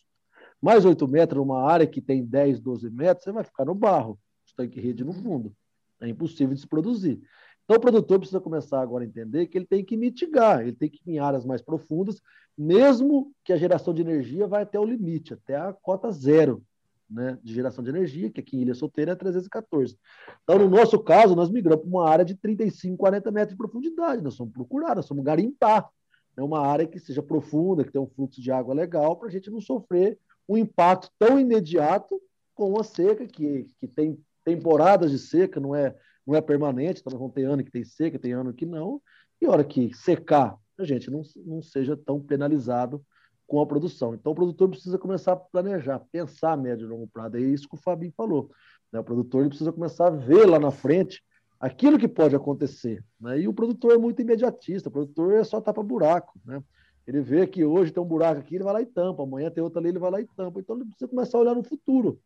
Mais 0.62 0.86
8 0.86 1.08
metros 1.08 1.40
numa 1.40 1.64
área 1.64 1.88
que 1.88 2.02
tem 2.02 2.24
10, 2.24 2.60
12 2.60 2.90
metros, 2.92 3.24
você 3.24 3.32
vai 3.32 3.44
ficar 3.44 3.66
no 3.66 3.74
barro, 3.74 4.20
tanque 4.56 4.80
rede 4.80 5.04
no 5.04 5.12
fundo. 5.12 5.54
É 6.00 6.08
impossível 6.08 6.54
de 6.54 6.62
se 6.62 6.68
produzir. 6.68 7.20
Então, 7.64 7.78
o 7.78 7.80
produtor 7.80 8.20
precisa 8.20 8.40
começar 8.40 8.82
agora 8.82 9.04
a 9.04 9.08
entender 9.08 9.48
que 9.48 9.58
ele 9.58 9.66
tem 9.66 9.84
que 9.84 9.98
mitigar, 9.98 10.62
ele 10.62 10.74
tem 10.74 10.90
que 10.90 11.00
ir 11.06 11.14
em 11.14 11.20
áreas 11.20 11.46
mais 11.46 11.62
profundas, 11.62 12.22
mesmo 12.58 13.32
que 13.44 13.54
a 13.54 13.58
geração 13.58 13.94
de 13.94 14.02
energia 14.02 14.46
vai 14.48 14.64
até 14.64 14.80
o 14.80 14.86
limite, 14.86 15.34
até 15.34 15.56
a 15.56 15.74
cota 15.74 16.12
zero 16.12 16.64
né, 17.12 17.38
de 17.44 17.54
geração 17.54 17.84
de 17.84 17.90
energia, 17.90 18.32
que 18.32 18.40
aqui 18.40 18.58
em 18.58 18.62
Ilha 18.62 18.74
Solteira 18.74 19.12
é 19.12 19.16
314. 19.16 19.98
Então, 20.44 20.58
no 20.58 20.70
nosso 20.70 20.98
caso, 21.00 21.36
nós 21.36 21.50
migramos 21.50 21.82
para 21.82 21.90
uma 21.90 22.10
área 22.10 22.24
de 22.24 22.36
35, 22.36 22.98
40 22.98 23.32
metros 23.32 23.52
de 23.52 23.58
profundidade. 23.58 24.24
Nós 24.24 24.36
somos 24.36 24.54
procurar, 24.54 24.96
nós 24.96 25.06
somos 25.06 25.24
garimpar. 25.24 25.90
É 26.38 26.42
uma 26.42 26.66
área 26.66 26.88
que 26.88 27.00
seja 27.00 27.22
profunda, 27.22 27.84
que 27.84 27.92
tenha 27.92 28.02
um 28.02 28.08
fluxo 28.08 28.42
de 28.42 28.52
água 28.52 28.74
legal, 28.74 29.18
para 29.18 29.28
a 29.28 29.32
gente 29.32 29.52
não 29.52 29.60
sofrer 29.60 30.18
um 30.48 30.58
impacto 30.58 31.10
tão 31.20 31.38
imediato 31.40 32.20
com 32.56 32.80
a 32.80 32.84
seca, 32.84 33.28
que, 33.28 33.68
que 33.80 33.88
tem 33.88 34.18
temporadas 34.44 35.12
de 35.12 35.20
seca, 35.20 35.60
não 35.60 35.76
é, 35.76 35.96
não 36.26 36.36
é 36.36 36.42
permanente, 36.42 37.02
então 37.02 37.18
vamos 37.18 37.34
ter 37.34 37.44
ano 37.44 37.64
que 37.64 37.72
tem 37.72 37.84
seca, 37.84 38.18
tem 38.18 38.32
ano 38.32 38.54
que 38.54 38.66
não, 38.66 39.02
e 39.42 39.48
hora 39.48 39.64
que 39.64 39.94
secar, 39.94 40.58
a 40.78 40.84
gente 40.84 41.10
não, 41.12 41.22
não 41.46 41.62
seja 41.62 41.98
tão 41.98 42.20
penalizado 42.20 43.04
com 43.52 43.60
a 43.60 43.66
produção. 43.66 44.16
Então, 44.16 44.32
o 44.32 44.36
produtor 44.36 44.70
precisa 44.70 44.98
começar 44.98 45.34
a 45.34 45.36
planejar, 45.36 46.00
pensar 46.10 46.54
a 46.54 46.58
médio 46.58 46.86
e 46.86 46.90
longo 46.90 47.06
prazo. 47.06 47.36
É 47.36 47.42
isso 47.42 47.68
que 47.68 47.76
o 47.76 47.78
Fabinho 47.78 48.14
falou. 48.16 48.50
Né? 48.94 49.02
O 49.02 49.04
produtor 49.04 49.46
precisa 49.50 49.74
começar 49.74 50.08
a 50.08 50.10
ver 50.10 50.46
lá 50.46 50.58
na 50.58 50.72
frente 50.72 51.22
aquilo 51.60 52.00
que 52.00 52.08
pode 52.08 52.34
acontecer. 52.34 53.04
Né? 53.20 53.42
E 53.42 53.50
o 53.50 53.54
produtor 53.54 53.92
é 53.92 53.98
muito 53.98 54.22
imediatista, 54.22 54.88
o 54.88 54.92
produtor 54.92 55.34
é 55.34 55.44
só 55.44 55.60
tapa 55.60 55.84
buraco. 55.84 56.40
Né? 56.46 56.64
Ele 57.06 57.20
vê 57.20 57.46
que 57.46 57.66
hoje 57.66 57.92
tem 57.92 58.02
um 58.02 58.06
buraco 58.06 58.40
aqui, 58.40 58.56
ele 58.56 58.64
vai 58.64 58.72
lá 58.72 58.82
e 58.82 58.86
tampa, 58.86 59.22
amanhã 59.22 59.52
tem 59.52 59.62
outro 59.62 59.80
ali, 59.80 59.90
ele 59.90 60.00
vai 60.00 60.12
lá 60.12 60.22
e 60.22 60.28
tampa. 60.28 60.62
Então, 60.62 60.78
ele 60.78 60.86
precisa 60.86 61.10
começar 61.10 61.38
a 61.38 61.42
olhar 61.42 61.54
no 61.54 61.64
futuro. 61.64 62.22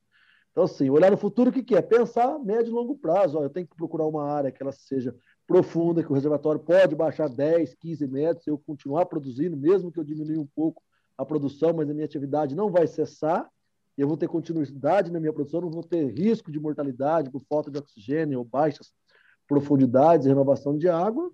Então, 0.51 0.65
assim, 0.65 0.91
olhar 0.91 1.09
no 1.09 1.17
futuro, 1.17 1.49
o 1.49 1.53
que, 1.53 1.63
que 1.63 1.75
é? 1.75 1.81
Pensar 1.81 2.37
médio 2.37 2.69
e 2.69 2.71
longo 2.71 2.95
prazo. 2.95 3.39
Ó, 3.39 3.41
eu 3.41 3.49
tenho 3.49 3.65
que 3.65 3.75
procurar 3.75 4.05
uma 4.05 4.31
área 4.31 4.51
que 4.51 4.61
ela 4.61 4.71
seja 4.71 5.15
profunda, 5.47 6.03
que 6.03 6.11
o 6.11 6.13
reservatório 6.13 6.61
pode 6.61 6.95
baixar 6.95 7.27
10, 7.27 7.73
15 7.73 8.07
metros, 8.07 8.45
eu 8.45 8.59
continuar 8.59 9.07
produzindo, 9.07 9.57
mesmo 9.57 9.91
que 9.91 9.99
eu 9.99 10.03
diminua 10.03 10.39
um 10.39 10.47
pouco 10.55 10.83
a 11.17 11.25
produção, 11.25 11.73
mas 11.73 11.89
a 11.89 11.93
minha 11.93 12.05
atividade 12.05 12.55
não 12.55 12.69
vai 12.69 12.87
cessar, 12.87 13.49
eu 13.97 14.07
vou 14.07 14.17
ter 14.17 14.27
continuidade 14.27 15.11
na 15.11 15.19
minha 15.19 15.31
produção, 15.31 15.61
não 15.61 15.71
vou 15.71 15.83
ter 15.83 16.11
risco 16.11 16.51
de 16.51 16.59
mortalidade 16.59 17.29
por 17.29 17.41
falta 17.47 17.71
de 17.71 17.77
oxigênio 17.77 18.39
ou 18.39 18.45
baixas 18.45 18.91
profundidades, 19.47 20.27
renovação 20.27 20.77
de 20.77 20.89
água, 20.89 21.31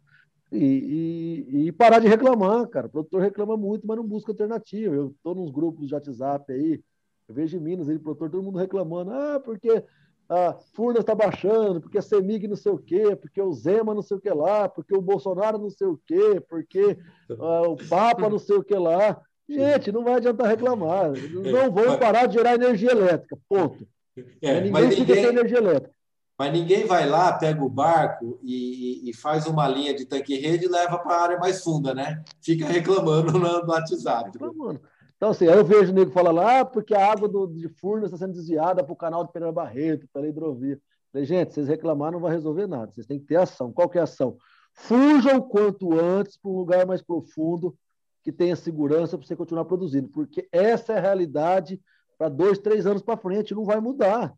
e, 0.51 1.45
e, 1.47 1.67
e, 1.67 1.71
parar 1.71 1.99
de 1.99 2.07
reclamar, 2.07 2.67
cara. 2.67 2.87
O 2.87 2.89
produtor 2.89 3.21
reclama 3.21 3.55
muito, 3.55 3.87
mas 3.87 3.95
não 3.95 4.05
busca 4.05 4.31
alternativa. 4.31 4.93
Eu 4.93 5.07
estou 5.07 5.33
nos 5.33 5.49
grupos 5.49 5.87
de 5.87 5.93
WhatsApp 5.93 6.51
aí, 6.51 6.83
eu 7.27 7.33
vejo 7.33 7.55
em 7.55 7.61
Minas, 7.61 7.87
aí, 7.87 7.97
produtor, 7.97 8.29
todo 8.29 8.43
mundo 8.43 8.57
reclamando, 8.57 9.11
ah, 9.11 9.39
porque 9.39 9.83
a 10.27 10.53
Furnas 10.73 11.01
está 11.01 11.15
baixando, 11.15 11.81
porque 11.81 11.97
a 11.97 12.01
Semig 12.01 12.47
não 12.47 12.55
sei 12.55 12.71
o 12.71 12.77
quê, 12.77 13.15
porque 13.15 13.41
o 13.41 13.51
Zema 13.53 13.93
não 13.93 14.01
sei 14.01 14.17
o 14.17 14.21
que 14.21 14.29
lá, 14.29 14.67
porque 14.67 14.95
o 14.95 15.01
Bolsonaro 15.01 15.57
não 15.57 15.69
sei 15.69 15.87
o 15.87 15.99
quê, 16.05 16.41
porque 16.47 16.97
uh, 17.29 17.69
o 17.69 17.77
Papa 17.89 18.29
não 18.29 18.39
sei 18.39 18.57
o 18.57 18.63
que 18.63 18.75
lá. 18.75 19.21
Gente, 19.47 19.91
não 19.91 20.03
vai 20.03 20.15
adiantar 20.15 20.47
reclamar. 20.47 21.11
Não 21.11 21.71
vão 21.71 21.97
parar 21.97 22.25
de 22.25 22.35
gerar 22.35 22.55
energia 22.55 22.91
elétrica. 22.91 23.37
Ponto. 23.49 23.87
É, 24.41 24.61
ninguém, 24.61 24.83
ninguém 24.83 24.91
fica 24.91 25.13
sem 25.13 25.25
energia 25.25 25.57
elétrica. 25.57 25.93
Mas 26.41 26.53
ninguém 26.53 26.87
vai 26.87 27.07
lá, 27.07 27.33
pega 27.33 27.63
o 27.63 27.69
barco 27.69 28.39
e, 28.41 29.07
e 29.07 29.13
faz 29.13 29.45
uma 29.45 29.67
linha 29.67 29.93
de 29.93 30.05
tanque-rede 30.05 30.65
e 30.65 30.69
leva 30.69 30.97
para 30.97 31.15
a 31.15 31.21
área 31.21 31.37
mais 31.37 31.63
funda, 31.63 31.93
né? 31.93 32.23
Fica 32.41 32.65
reclamando 32.65 33.33
no, 33.37 33.67
WhatsApp. 33.67 34.31
Reclamando. 34.33 34.81
Então, 35.15 35.29
assim, 35.29 35.47
aí 35.47 35.55
eu 35.55 35.63
vejo 35.63 35.91
o 35.91 35.93
nego 35.93 36.09
falar 36.09 36.31
lá, 36.31 36.61
ah, 36.61 36.65
porque 36.65 36.95
a 36.95 37.11
água 37.11 37.29
do, 37.29 37.45
de 37.45 37.69
Furnas 37.69 38.11
está 38.11 38.17
sendo 38.17 38.33
desviada 38.33 38.83
para 38.83 38.91
o 38.91 38.95
canal 38.95 39.23
de 39.23 39.31
Pereira 39.31 39.53
Barreto, 39.53 40.07
pela 40.11 40.27
hidrovia. 40.27 40.81
Falei, 41.11 41.27
gente, 41.27 41.53
vocês 41.53 41.67
reclamar 41.67 42.11
não 42.11 42.19
vai 42.19 42.31
resolver 42.31 42.65
nada. 42.65 42.91
Vocês 42.91 43.05
têm 43.05 43.19
que 43.19 43.27
ter 43.27 43.35
ação. 43.35 43.71
Qual 43.71 43.87
que 43.87 43.99
é 43.99 44.01
a 44.01 44.05
ação? 44.05 44.35
Fujam 44.73 45.39
quanto 45.41 45.93
antes 45.99 46.37
para 46.37 46.49
um 46.49 46.57
lugar 46.57 46.87
mais 46.87 47.03
profundo, 47.03 47.75
que 48.23 48.31
tenha 48.31 48.55
segurança 48.55 49.17
para 49.17 49.25
você 49.25 49.35
continuar 49.35 49.65
produzindo, 49.65 50.09
porque 50.09 50.47
essa 50.51 50.93
é 50.93 50.97
a 50.97 51.01
realidade 51.01 51.81
para 52.17 52.29
dois, 52.29 52.59
três 52.59 52.85
anos 52.85 53.01
para 53.01 53.17
frente, 53.17 53.55
não 53.55 53.65
vai 53.65 53.79
mudar. 53.79 54.35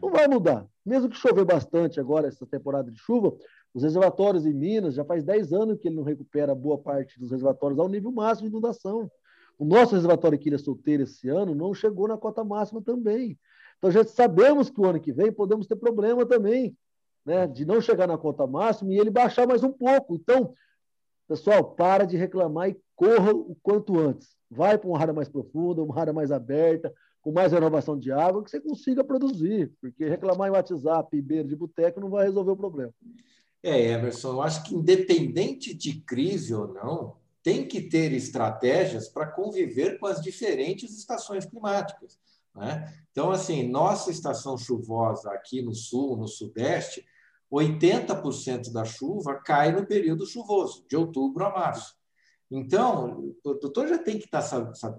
Não 0.00 0.10
vai 0.10 0.28
mudar. 0.28 0.66
Mesmo 0.84 1.08
que 1.08 1.16
chover 1.16 1.44
bastante 1.44 2.00
agora, 2.00 2.28
essa 2.28 2.46
temporada 2.46 2.90
de 2.90 2.98
chuva, 2.98 3.34
os 3.72 3.82
reservatórios 3.82 4.44
em 4.44 4.52
Minas, 4.52 4.94
já 4.94 5.04
faz 5.04 5.24
10 5.24 5.52
anos 5.52 5.78
que 5.78 5.88
ele 5.88 5.96
não 5.96 6.02
recupera 6.02 6.54
boa 6.54 6.78
parte 6.78 7.18
dos 7.18 7.30
reservatórios 7.30 7.78
ao 7.78 7.88
nível 7.88 8.12
máximo 8.12 8.48
de 8.48 8.52
inundação. 8.52 9.10
O 9.58 9.64
nosso 9.64 9.94
reservatório 9.94 10.36
aqui 10.36 10.48
Ilha 10.48 10.58
Solteira 10.58 11.04
esse 11.04 11.28
ano 11.28 11.54
não 11.54 11.72
chegou 11.72 12.08
na 12.08 12.18
cota 12.18 12.44
máxima 12.44 12.82
também. 12.82 13.38
Então, 13.78 13.90
já 13.90 14.04
sabemos 14.04 14.70
que 14.70 14.80
o 14.80 14.84
ano 14.84 15.00
que 15.00 15.12
vem 15.12 15.32
podemos 15.32 15.66
ter 15.66 15.76
problema 15.76 16.26
também, 16.26 16.76
né, 17.24 17.46
de 17.46 17.64
não 17.64 17.80
chegar 17.80 18.06
na 18.06 18.18
cota 18.18 18.46
máxima 18.46 18.92
e 18.92 18.98
ele 18.98 19.10
baixar 19.10 19.46
mais 19.46 19.62
um 19.62 19.72
pouco. 19.72 20.16
Então, 20.16 20.54
pessoal, 21.28 21.64
para 21.64 22.04
de 22.04 22.16
reclamar 22.16 22.70
e 22.70 22.80
corra 22.94 23.32
o 23.32 23.56
quanto 23.62 23.98
antes. 23.98 24.36
Vai 24.50 24.76
para 24.76 24.88
uma 24.88 24.98
área 24.98 25.14
mais 25.14 25.28
profunda, 25.28 25.82
uma 25.82 25.98
área 25.98 26.12
mais 26.12 26.30
aberta, 26.30 26.92
com 27.22 27.32
mais 27.32 27.52
renovação 27.52 27.98
de 27.98 28.10
água, 28.10 28.42
que 28.42 28.50
você 28.50 28.60
consiga 28.60 29.04
produzir, 29.04 29.72
porque 29.80 30.08
reclamar 30.08 30.48
em 30.48 30.52
WhatsApp 30.52 31.16
e 31.16 31.22
beira 31.22 31.48
de 31.48 31.56
boteco 31.56 32.00
não 32.00 32.10
vai 32.10 32.26
resolver 32.26 32.50
o 32.50 32.56
problema. 32.56 32.92
É, 33.62 33.92
Emerson, 33.92 34.32
eu 34.32 34.42
acho 34.42 34.64
que 34.64 34.74
independente 34.74 35.72
de 35.72 36.00
crise 36.00 36.52
ou 36.52 36.66
não, 36.66 37.16
tem 37.42 37.66
que 37.66 37.80
ter 37.80 38.12
estratégias 38.12 39.08
para 39.08 39.26
conviver 39.26 39.98
com 39.98 40.06
as 40.06 40.20
diferentes 40.20 40.96
estações 40.96 41.44
climáticas. 41.44 42.18
Né? 42.54 42.92
Então, 43.10 43.30
assim, 43.30 43.68
nossa 43.68 44.10
estação 44.10 44.56
chuvosa 44.58 45.30
aqui 45.30 45.62
no 45.62 45.74
sul, 45.74 46.16
no 46.16 46.28
sudeste, 46.28 47.04
80% 47.52 48.72
da 48.72 48.84
chuva 48.84 49.34
cai 49.44 49.72
no 49.72 49.86
período 49.86 50.26
chuvoso, 50.26 50.86
de 50.88 50.96
outubro 50.96 51.44
a 51.44 51.50
março. 51.50 51.94
Então, 52.50 53.34
o 53.44 53.54
doutor 53.54 53.88
já 53.88 53.98
tem 53.98 54.18
que 54.18 54.24
estar 54.24 54.42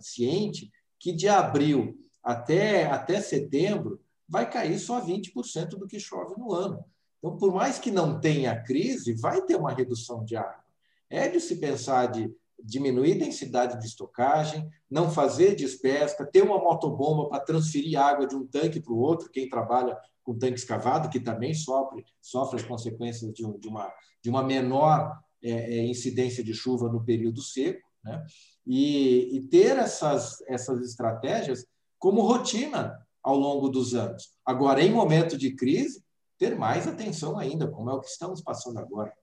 ciente 0.01 0.71
que 0.99 1.11
de 1.11 1.27
abril 1.27 1.97
até, 2.23 2.85
até 2.85 3.19
setembro 3.19 3.99
vai 4.27 4.49
cair 4.49 4.79
só 4.79 5.01
20% 5.01 5.69
do 5.69 5.87
que 5.87 5.99
chove 5.99 6.35
no 6.37 6.53
ano. 6.53 6.83
Então, 7.17 7.37
por 7.37 7.53
mais 7.53 7.79
que 7.79 7.91
não 7.91 8.19
tenha 8.19 8.61
crise, 8.61 9.13
vai 9.13 9.41
ter 9.41 9.55
uma 9.55 9.73
redução 9.73 10.23
de 10.23 10.35
água. 10.35 10.63
É 11.09 11.27
de 11.27 11.39
se 11.39 11.57
pensar 11.57 12.07
de 12.07 12.33
diminuir 12.63 13.13
a 13.13 13.25
densidade 13.25 13.79
de 13.79 13.85
estocagem, 13.85 14.67
não 14.89 15.11
fazer 15.11 15.55
despesca, 15.55 16.25
ter 16.25 16.41
uma 16.41 16.57
motobomba 16.57 17.29
para 17.29 17.43
transferir 17.43 17.99
água 17.99 18.25
de 18.25 18.35
um 18.35 18.47
tanque 18.47 18.79
para 18.79 18.93
o 18.93 18.97
outro, 18.97 19.29
quem 19.29 19.49
trabalha 19.49 19.97
com 20.23 20.37
tanque 20.37 20.59
escavado, 20.59 21.09
que 21.09 21.19
também 21.19 21.53
sofre, 21.53 22.03
sofre 22.21 22.59
as 22.59 22.65
consequências 22.65 23.31
de, 23.33 23.43
de 23.59 23.67
uma, 23.67 23.93
de 24.21 24.29
uma 24.29 24.43
menor 24.43 25.17
é, 25.43 25.51
é, 25.51 25.85
incidência 25.85 26.43
de 26.43 26.53
chuva 26.53 26.89
no 26.89 27.03
período 27.03 27.41
seco, 27.41 27.87
né? 28.03 28.23
e, 28.65 29.37
e 29.37 29.41
ter 29.47 29.77
essas, 29.77 30.41
essas 30.47 30.81
estratégias 30.81 31.65
como 31.99 32.21
rotina 32.21 32.97
ao 33.21 33.37
longo 33.37 33.69
dos 33.69 33.93
anos. 33.93 34.31
Agora, 34.45 34.81
em 34.81 34.91
momento 34.91 35.37
de 35.37 35.55
crise, 35.55 36.03
ter 36.37 36.57
mais 36.57 36.87
atenção 36.87 37.37
ainda, 37.37 37.67
como 37.67 37.89
é 37.89 37.93
o 37.93 38.01
que 38.01 38.07
estamos 38.07 38.41
passando 38.41 38.79
agora. 38.79 39.13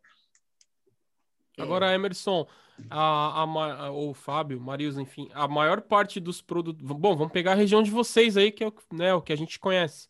Agora, 1.58 1.94
Emerson, 1.94 2.46
a, 2.88 3.42
a, 3.42 3.84
a, 3.86 3.92
o 3.92 4.14
Fábio, 4.14 4.60
Marius, 4.60 4.96
enfim, 4.96 5.28
a 5.34 5.46
maior 5.46 5.82
parte 5.82 6.18
dos 6.18 6.40
produtos. 6.40 6.82
Bom, 6.82 7.16
vamos 7.16 7.32
pegar 7.32 7.52
a 7.52 7.56
região 7.56 7.82
de 7.82 7.90
vocês 7.90 8.36
aí, 8.36 8.50
que 8.50 8.64
é 8.64 8.68
o, 8.68 8.74
né, 8.92 9.12
o 9.12 9.20
que 9.20 9.32
a 9.32 9.36
gente 9.36 9.58
conhece. 9.58 10.08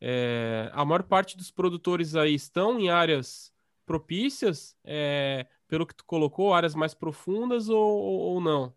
É, 0.00 0.70
a 0.72 0.84
maior 0.84 1.02
parte 1.02 1.36
dos 1.36 1.50
produtores 1.50 2.14
aí 2.14 2.34
estão 2.34 2.78
em 2.80 2.88
áreas 2.88 3.52
propícias, 3.84 4.76
é, 4.84 5.46
pelo 5.68 5.86
que 5.86 5.94
tu 5.94 6.04
colocou, 6.04 6.54
áreas 6.54 6.74
mais 6.74 6.94
profundas 6.94 7.68
ou, 7.68 7.98
ou 7.98 8.40
não? 8.40 8.72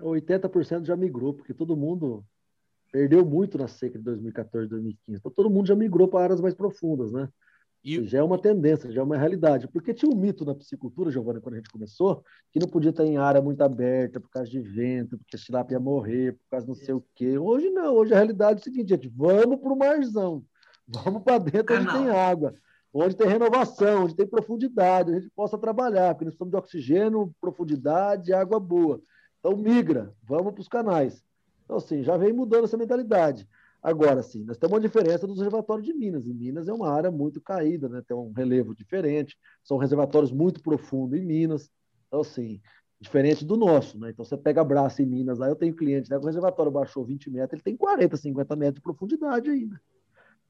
80% 0.00 0.84
já 0.84 0.96
migrou, 0.96 1.32
porque 1.32 1.54
todo 1.54 1.76
mundo 1.76 2.24
perdeu 2.92 3.24
muito 3.24 3.56
na 3.56 3.68
seca 3.68 3.98
de 3.98 4.04
2014, 4.04 4.68
2015. 4.68 5.18
Então 5.18 5.32
todo 5.32 5.50
mundo 5.50 5.66
já 5.66 5.74
migrou 5.74 6.08
para 6.08 6.24
áreas 6.24 6.40
mais 6.40 6.54
profundas, 6.54 7.12
né? 7.12 7.28
E... 7.86 8.04
Já 8.04 8.18
é 8.18 8.22
uma 8.22 8.36
tendência, 8.36 8.90
já 8.90 9.00
é 9.00 9.04
uma 9.04 9.16
realidade. 9.16 9.68
Porque 9.68 9.94
tinha 9.94 10.10
um 10.10 10.16
mito 10.16 10.44
na 10.44 10.54
piscicultura, 10.54 11.10
Giovanni, 11.10 11.40
quando 11.40 11.54
a 11.54 11.58
gente 11.58 11.70
começou, 11.70 12.24
que 12.50 12.58
não 12.58 12.66
podia 12.68 12.90
estar 12.90 13.04
em 13.04 13.16
área 13.16 13.40
muito 13.40 13.62
aberta 13.62 14.20
por 14.20 14.28
causa 14.28 14.50
de 14.50 14.60
vento, 14.60 15.16
porque 15.16 15.36
a 15.36 15.38
tilápia 15.38 15.76
ia 15.76 15.80
morrer, 15.80 16.32
por 16.32 16.50
causa 16.50 16.66
não 16.66 16.74
sei 16.74 16.94
o 16.94 17.04
quê. 17.14 17.38
Hoje 17.38 17.70
não, 17.70 17.94
hoje 17.94 18.12
a 18.12 18.16
realidade 18.16 18.58
é 18.58 18.60
o 18.60 18.64
seguinte, 18.64 18.88
gente, 18.88 19.08
vamos 19.08 19.60
para 19.60 19.72
o 19.72 19.78
marzão, 19.78 20.44
vamos 20.86 21.22
para 21.22 21.38
dentro 21.38 21.76
onde 21.76 21.92
tem 21.92 22.10
água 22.10 22.52
onde 22.98 23.14
tem 23.14 23.28
renovação, 23.28 24.04
onde 24.04 24.16
tem 24.16 24.26
profundidade, 24.26 25.12
a 25.12 25.14
gente 25.14 25.30
possa 25.30 25.58
trabalhar, 25.58 26.14
porque 26.14 26.24
nós 26.24 26.34
precisamos 26.34 26.50
de 26.50 26.56
oxigênio, 26.56 27.34
profundidade, 27.40 28.32
água 28.32 28.58
boa. 28.58 29.00
Então, 29.38 29.56
migra, 29.56 30.12
vamos 30.22 30.52
para 30.54 30.60
os 30.62 30.68
canais. 30.68 31.22
Então, 31.64 31.76
assim, 31.76 32.02
já 32.02 32.16
vem 32.16 32.32
mudando 32.32 32.64
essa 32.64 32.76
mentalidade. 32.76 33.46
Agora, 33.86 34.20
sim, 34.22 34.42
nós 34.44 34.58
temos 34.58 34.74
uma 34.74 34.80
diferença 34.80 35.26
dos 35.26 35.38
reservatórios 35.38 35.86
de 35.86 35.94
Minas. 35.94 36.26
Em 36.26 36.34
Minas 36.34 36.66
é 36.66 36.72
uma 36.72 36.90
área 36.90 37.10
muito 37.10 37.40
caída, 37.40 37.88
né? 37.88 38.02
tem 38.06 38.16
um 38.16 38.32
relevo 38.32 38.74
diferente, 38.74 39.38
são 39.62 39.76
reservatórios 39.76 40.32
muito 40.32 40.60
profundos 40.60 41.16
em 41.16 41.24
Minas. 41.24 41.70
Então, 42.08 42.20
assim, 42.20 42.60
Diferente 42.98 43.44
do 43.44 43.58
nosso, 43.58 43.98
né? 43.98 44.10
Então 44.10 44.24
você 44.24 44.38
pega 44.38 44.64
braço 44.64 45.02
em 45.02 45.06
Minas, 45.06 45.38
lá 45.38 45.48
eu 45.48 45.54
tenho 45.54 45.76
cliente, 45.76 46.10
né? 46.10 46.16
O 46.16 46.24
reservatório 46.24 46.72
baixou 46.72 47.04
20 47.04 47.30
metros, 47.30 47.52
ele 47.52 47.62
tem 47.62 47.76
40, 47.76 48.16
50 48.16 48.56
metros 48.56 48.76
de 48.76 48.80
profundidade 48.80 49.50
ainda. 49.50 49.78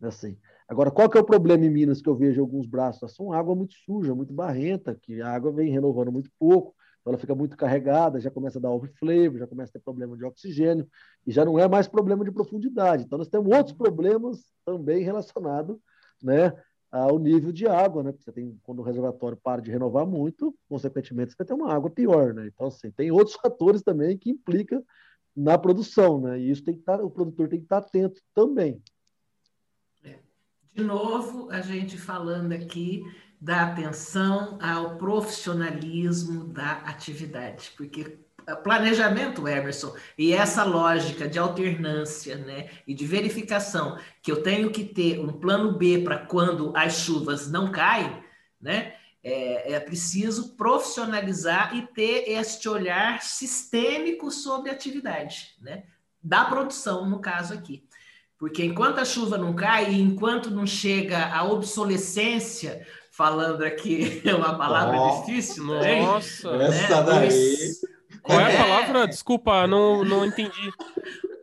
Assim. 0.00 0.36
Agora, 0.68 0.90
qual 0.90 1.10
que 1.10 1.18
é 1.18 1.20
o 1.20 1.24
problema 1.24 1.64
em 1.64 1.70
Minas 1.70 2.00
que 2.00 2.08
eu 2.08 2.14
vejo 2.14 2.40
alguns 2.40 2.66
braços? 2.66 3.14
São 3.14 3.32
água 3.32 3.54
muito 3.54 3.74
suja, 3.74 4.14
muito 4.14 4.32
barrenta, 4.32 4.94
que 4.94 5.20
a 5.20 5.28
água 5.28 5.50
vem 5.50 5.72
renovando 5.72 6.12
muito 6.12 6.30
pouco, 6.38 6.72
então 7.06 7.12
ela 7.12 7.20
fica 7.20 7.36
muito 7.36 7.56
carregada, 7.56 8.20
já 8.20 8.32
começa 8.32 8.58
a 8.58 8.60
dar 8.60 8.72
overflow, 8.72 9.38
já 9.38 9.46
começa 9.46 9.70
a 9.70 9.74
ter 9.74 9.78
problema 9.78 10.16
de 10.16 10.24
oxigênio, 10.24 10.88
e 11.24 11.30
já 11.30 11.44
não 11.44 11.56
é 11.56 11.68
mais 11.68 11.86
problema 11.86 12.24
de 12.24 12.32
profundidade. 12.32 13.04
Então, 13.04 13.16
nós 13.16 13.28
temos 13.28 13.56
outros 13.56 13.76
problemas 13.76 14.44
também 14.64 15.04
relacionados 15.04 15.78
né, 16.20 16.52
ao 16.90 17.16
nível 17.20 17.52
de 17.52 17.64
água, 17.64 18.02
né? 18.02 18.10
Porque 18.10 18.24
você 18.24 18.32
tem, 18.32 18.58
quando 18.64 18.80
o 18.80 18.82
reservatório 18.82 19.38
para 19.40 19.62
de 19.62 19.70
renovar 19.70 20.04
muito, 20.04 20.52
consequentemente, 20.68 21.30
você 21.30 21.36
vai 21.38 21.46
ter 21.46 21.54
uma 21.54 21.72
água 21.72 21.88
pior, 21.88 22.34
né? 22.34 22.48
Então, 22.52 22.66
assim, 22.66 22.90
tem 22.90 23.12
outros 23.12 23.36
fatores 23.40 23.82
também 23.82 24.18
que 24.18 24.30
implicam 24.30 24.84
na 25.36 25.56
produção, 25.56 26.20
né? 26.20 26.40
E 26.40 26.50
isso 26.50 26.64
tem 26.64 26.74
que 26.74 26.80
estar, 26.80 27.00
o 27.00 27.08
produtor 27.08 27.48
tem 27.48 27.60
que 27.60 27.66
estar 27.66 27.78
atento 27.78 28.20
também. 28.34 28.82
De 30.74 30.82
novo, 30.82 31.50
a 31.52 31.60
gente 31.60 31.96
falando 31.96 32.52
aqui 32.52 33.04
da 33.40 33.62
atenção 33.62 34.58
ao 34.60 34.96
profissionalismo 34.96 36.44
da 36.44 36.72
atividade, 36.72 37.72
porque 37.76 38.18
planejamento, 38.62 39.48
Emerson, 39.48 39.94
e 40.16 40.32
essa 40.32 40.62
lógica 40.62 41.26
de 41.26 41.38
alternância 41.38 42.36
né, 42.36 42.70
e 42.86 42.94
de 42.94 43.04
verificação 43.04 43.98
que 44.22 44.30
eu 44.30 44.42
tenho 44.42 44.70
que 44.70 44.84
ter 44.84 45.18
um 45.18 45.32
plano 45.32 45.76
B 45.76 46.02
para 46.02 46.18
quando 46.18 46.72
as 46.76 47.00
chuvas 47.00 47.50
não 47.50 47.72
caem, 47.72 48.22
né, 48.60 48.94
é, 49.24 49.72
é, 49.72 49.80
preciso 49.80 50.54
profissionalizar 50.56 51.76
e 51.76 51.82
ter 51.88 52.30
este 52.30 52.68
olhar 52.68 53.20
sistêmico 53.22 54.30
sobre 54.30 54.70
a 54.70 54.74
atividade, 54.74 55.56
né, 55.60 55.82
da 56.22 56.44
produção, 56.44 57.08
no 57.08 57.18
caso 57.18 57.52
aqui. 57.52 57.84
Porque 58.38 58.62
enquanto 58.62 58.98
a 58.98 59.04
chuva 59.04 59.38
não 59.38 59.54
cai 59.54 59.92
e 59.92 60.00
enquanto 60.00 60.50
não 60.50 60.66
chega 60.66 61.26
a 61.34 61.42
obsolescência, 61.44 62.86
falando 63.16 63.62
aqui 63.62 64.20
é 64.24 64.34
uma 64.36 64.56
palavra 64.56 65.00
oh, 65.00 65.20
difícil, 65.20 65.64
nossa, 65.64 66.56
né? 66.56 66.68
essa 66.68 67.02
daí. 67.02 67.56
Qual 68.22 68.40
é 68.40 68.54
a 68.54 68.58
palavra? 68.58 69.06
Desculpa, 69.06 69.66
não, 69.66 70.04
não 70.04 70.26
entendi. 70.26 70.72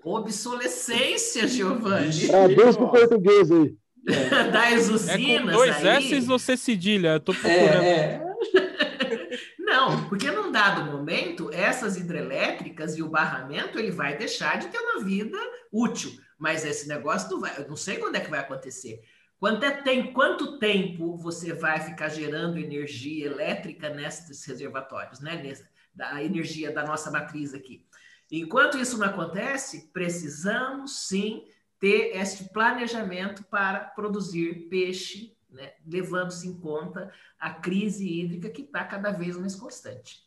Obsolescência, 0.04 1.48
Giovanni. 1.48 2.28
Traduz 2.28 2.76
para 2.76 2.86
o 2.86 2.92
português 2.92 3.52
aí. 3.52 3.76
Das 4.52 4.90
usinas. 4.90 5.10
É 5.10 5.40
com 5.40 5.46
dois 5.46 5.86
aí... 5.86 6.14
S 6.14 6.32
ou 6.32 6.38
C 6.38 6.58
cedilha? 6.58 7.16
Estou 7.16 7.34
procurando. 7.34 7.84
É, 7.84 7.90
é. 7.90 8.22
Não, 9.60 10.08
porque 10.10 10.30
num 10.30 10.52
dado 10.52 10.92
momento, 10.92 11.50
essas 11.52 11.96
hidrelétricas 11.98 12.98
e 12.98 13.02
o 13.02 13.10
barramento 13.10 13.80
ele 13.80 13.92
vai 13.92 14.16
deixar 14.18 14.60
de 14.60 14.68
ter 14.68 14.78
uma 14.78 15.04
vida 15.04 15.38
útil. 15.72 16.12
Mas 16.38 16.66
esse 16.66 16.88
negócio 16.88 17.32
não 17.32 17.40
vai, 17.40 17.58
eu 17.58 17.68
não 17.68 17.76
sei 17.76 17.96
quando 17.98 18.18
é 18.18 18.20
que 18.20 18.30
vai 18.30 18.42
acontecer. 18.42 19.00
Quanto, 19.44 19.66
é, 19.66 19.72
tem, 19.72 20.14
quanto 20.14 20.58
tempo 20.58 21.18
você 21.18 21.52
vai 21.52 21.78
ficar 21.82 22.08
gerando 22.08 22.58
energia 22.58 23.26
elétrica 23.26 23.90
nesses 23.90 24.46
reservatórios, 24.46 25.20
né? 25.20 25.36
Nessa, 25.36 25.68
da 25.94 26.24
energia 26.24 26.72
da 26.72 26.86
nossa 26.86 27.12
matriz 27.12 27.54
aqui. 27.54 27.86
Enquanto 28.32 28.78
isso 28.78 28.98
não 28.98 29.06
acontece, 29.06 29.90
precisamos 29.92 31.08
sim 31.08 31.44
ter 31.78 32.16
este 32.16 32.46
planejamento 32.54 33.44
para 33.44 33.82
produzir 33.82 34.70
peixe, 34.70 35.36
né? 35.50 35.74
levando-se 35.86 36.48
em 36.48 36.58
conta 36.58 37.12
a 37.38 37.50
crise 37.50 38.08
hídrica 38.08 38.50
que 38.50 38.62
está 38.62 38.86
cada 38.86 39.12
vez 39.12 39.36
mais 39.36 39.56
constante. 39.56 40.24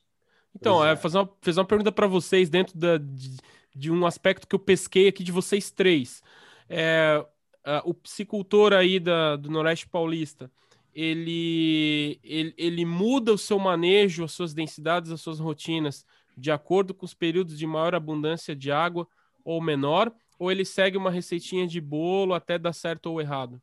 Então, 0.55 0.85
é, 0.85 0.95
fazer, 0.95 1.17
uma, 1.17 1.33
fazer 1.41 1.61
uma 1.61 1.67
pergunta 1.67 1.91
para 1.91 2.07
vocês 2.07 2.51
dentro 2.51 2.77
da, 2.77 2.99
de, 2.99 3.39
de 3.75 3.91
um 3.91 4.05
aspecto 4.05 4.47
que 4.47 4.55
eu 4.55 4.61
pesquei 4.61 5.09
aqui 5.09 5.25
de 5.25 5.33
vocês 5.33 5.71
três. 5.71 6.23
É, 6.69 7.25
uh, 7.67 7.83
o 7.85 7.93
psicultor 7.93 8.73
aí 8.73 9.01
da, 9.01 9.37
do 9.37 9.51
Noroeste 9.51 9.89
Paulista, 9.89 10.51
ele, 10.95 12.19
ele, 12.23 12.55
ele 12.57 12.85
muda 12.85 13.33
o 13.33 13.39
seu 13.39 13.59
manejo, 13.59 14.25
as 14.25 14.33
suas 14.33 14.55
densidades, 14.55 15.11
as 15.11 15.21
suas 15.21 15.39
rotinas, 15.39 16.07
de 16.37 16.51
acordo 16.51 16.95
com 16.95 17.05
os 17.05 17.15
períodos 17.15 17.59
de 17.59 17.67
maior 17.67 17.95
abundância 17.95 18.55
de 18.55 18.71
água 18.71 19.07
ou 19.45 19.61
menor, 19.61 20.13
ou 20.39 20.51
ele 20.51 20.65
segue 20.65 20.97
uma 20.97 21.11
receitinha 21.11 21.67
de 21.67 21.81
bolo 21.81 22.35
até 22.35 22.59
dar 22.59 22.73
certo 22.73 23.07
ou 23.07 23.21
errado? 23.21 23.61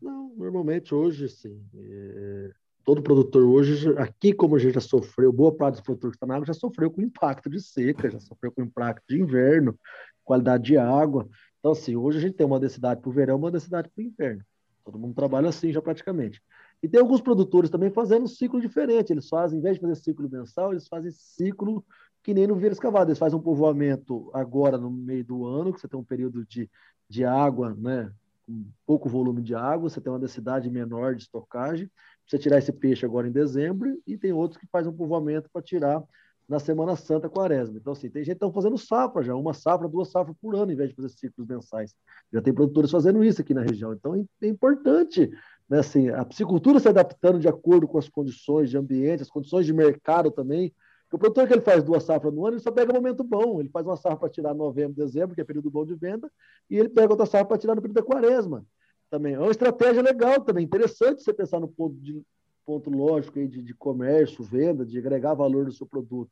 Não, 0.00 0.34
normalmente 0.36 0.94
hoje 0.94 1.28
sim. 1.28 1.64
É 1.74 2.50
todo 2.86 3.02
produtor 3.02 3.42
hoje, 3.42 3.92
aqui 3.98 4.32
como 4.32 4.54
a 4.54 4.58
gente 4.60 4.74
já 4.74 4.80
sofreu, 4.80 5.32
boa 5.32 5.52
parte 5.52 5.74
dos 5.74 5.82
produtores 5.82 6.12
que 6.12 6.16
estão 6.18 6.28
na 6.28 6.36
água 6.36 6.46
já 6.46 6.54
sofreu 6.54 6.88
com 6.88 7.02
impacto 7.02 7.50
de 7.50 7.60
seca, 7.60 8.08
já 8.08 8.20
sofreu 8.20 8.52
com 8.52 8.62
impacto 8.62 9.02
de 9.08 9.20
inverno, 9.20 9.76
qualidade 10.22 10.62
de 10.62 10.78
água. 10.78 11.28
Então, 11.66 11.72
assim, 11.72 11.96
hoje 11.96 12.18
a 12.18 12.20
gente 12.20 12.34
tem 12.34 12.46
uma 12.46 12.60
densidade 12.60 13.00
para 13.00 13.08
o 13.08 13.12
verão, 13.12 13.38
uma 13.38 13.50
densidade 13.50 13.88
para 13.88 14.00
o 14.00 14.06
inverno. 14.06 14.40
Todo 14.84 15.00
mundo 15.00 15.16
trabalha 15.16 15.48
assim 15.48 15.72
já 15.72 15.82
praticamente. 15.82 16.40
E 16.80 16.86
tem 16.86 17.00
alguns 17.00 17.20
produtores 17.20 17.68
também 17.68 17.90
fazendo 17.90 18.22
um 18.22 18.28
ciclo 18.28 18.60
diferente. 18.60 19.12
Eles 19.12 19.28
fazem, 19.28 19.58
em 19.58 19.62
vez 19.62 19.74
de 19.74 19.80
fazer 19.80 19.96
ciclo 19.96 20.30
mensal, 20.30 20.70
eles 20.70 20.86
fazem 20.86 21.10
ciclo 21.10 21.84
que 22.22 22.32
nem 22.32 22.46
no 22.46 22.54
Vieira 22.54 22.72
Escavado. 22.72 23.10
Eles 23.10 23.18
fazem 23.18 23.36
um 23.36 23.42
povoamento 23.42 24.30
agora 24.32 24.78
no 24.78 24.88
meio 24.88 25.24
do 25.24 25.44
ano, 25.44 25.72
que 25.72 25.80
você 25.80 25.88
tem 25.88 25.98
um 25.98 26.04
período 26.04 26.46
de, 26.46 26.70
de 27.08 27.24
água, 27.24 27.74
né? 27.76 28.12
Com 28.46 28.64
pouco 28.86 29.08
volume 29.08 29.42
de 29.42 29.56
água, 29.56 29.90
você 29.90 30.00
tem 30.00 30.12
uma 30.12 30.20
densidade 30.20 30.70
menor 30.70 31.16
de 31.16 31.22
estocagem 31.22 31.90
você 32.24 32.38
tirar 32.38 32.58
esse 32.58 32.72
peixe 32.72 33.06
agora 33.06 33.28
em 33.28 33.32
dezembro, 33.32 34.00
e 34.06 34.18
tem 34.18 34.32
outros 34.32 34.60
que 34.60 34.66
fazem 34.66 34.90
um 34.90 34.96
povoamento 34.96 35.48
para 35.52 35.62
tirar 35.62 36.02
na 36.48 36.58
Semana 36.58 36.94
Santa 36.94 37.28
Quaresma. 37.28 37.76
Então, 37.78 37.92
assim, 37.92 38.08
tem 38.08 38.22
gente 38.22 38.38
que 38.38 38.44
está 38.44 38.54
fazendo 38.54 38.78
safra 38.78 39.22
já, 39.22 39.34
uma 39.34 39.52
safra, 39.52 39.88
duas 39.88 40.10
safras 40.10 40.36
por 40.40 40.54
ano, 40.54 40.70
em 40.70 40.76
vez 40.76 40.90
de 40.90 40.94
fazer 40.94 41.08
ciclos 41.08 41.46
mensais. 41.46 41.94
Já 42.32 42.40
tem 42.40 42.54
produtores 42.54 42.90
fazendo 42.90 43.24
isso 43.24 43.40
aqui 43.40 43.52
na 43.52 43.62
região. 43.62 43.92
Então, 43.92 44.14
é, 44.14 44.24
é 44.42 44.48
importante 44.48 45.30
né, 45.68 45.80
assim, 45.80 46.08
a 46.08 46.24
piscicultura 46.24 46.78
se 46.78 46.88
adaptando 46.88 47.40
de 47.40 47.48
acordo 47.48 47.88
com 47.88 47.98
as 47.98 48.08
condições 48.08 48.70
de 48.70 48.78
ambiente, 48.78 49.22
as 49.22 49.30
condições 49.30 49.66
de 49.66 49.72
mercado 49.72 50.30
também. 50.30 50.72
O 51.12 51.18
produtor 51.18 51.46
que 51.46 51.54
ele 51.54 51.62
faz 51.62 51.82
duas 51.82 52.02
safras 52.04 52.32
no 52.32 52.44
ano, 52.46 52.56
ele 52.56 52.62
só 52.62 52.70
pega 52.70 52.92
momento 52.92 53.24
bom. 53.24 53.60
Ele 53.60 53.68
faz 53.68 53.86
uma 53.86 53.96
safra 53.96 54.18
para 54.18 54.28
tirar 54.28 54.54
novembro, 54.54 54.96
dezembro, 54.96 55.34
que 55.34 55.40
é 55.40 55.44
período 55.44 55.70
bom 55.70 55.84
de 55.84 55.94
venda, 55.94 56.30
e 56.68 56.76
ele 56.76 56.88
pega 56.88 57.12
outra 57.12 57.26
safra 57.26 57.46
para 57.46 57.58
tirar 57.58 57.74
no 57.74 57.82
período 57.82 57.96
da 57.96 58.02
quaresma 58.02 58.64
também. 59.10 59.34
É 59.34 59.38
uma 59.38 59.50
estratégia 59.50 60.02
legal 60.02 60.40
também, 60.40 60.64
interessante 60.64 61.22
você 61.22 61.32
pensar 61.32 61.60
no 61.60 61.68
ponto, 61.68 61.96
de, 61.96 62.20
ponto 62.66 62.90
lógico 62.90 63.38
aí 63.38 63.46
de, 63.46 63.62
de 63.62 63.72
comércio, 63.72 64.42
venda, 64.42 64.84
de 64.84 64.98
agregar 64.98 65.34
valor 65.34 65.64
no 65.64 65.72
seu 65.72 65.86
produto. 65.86 66.30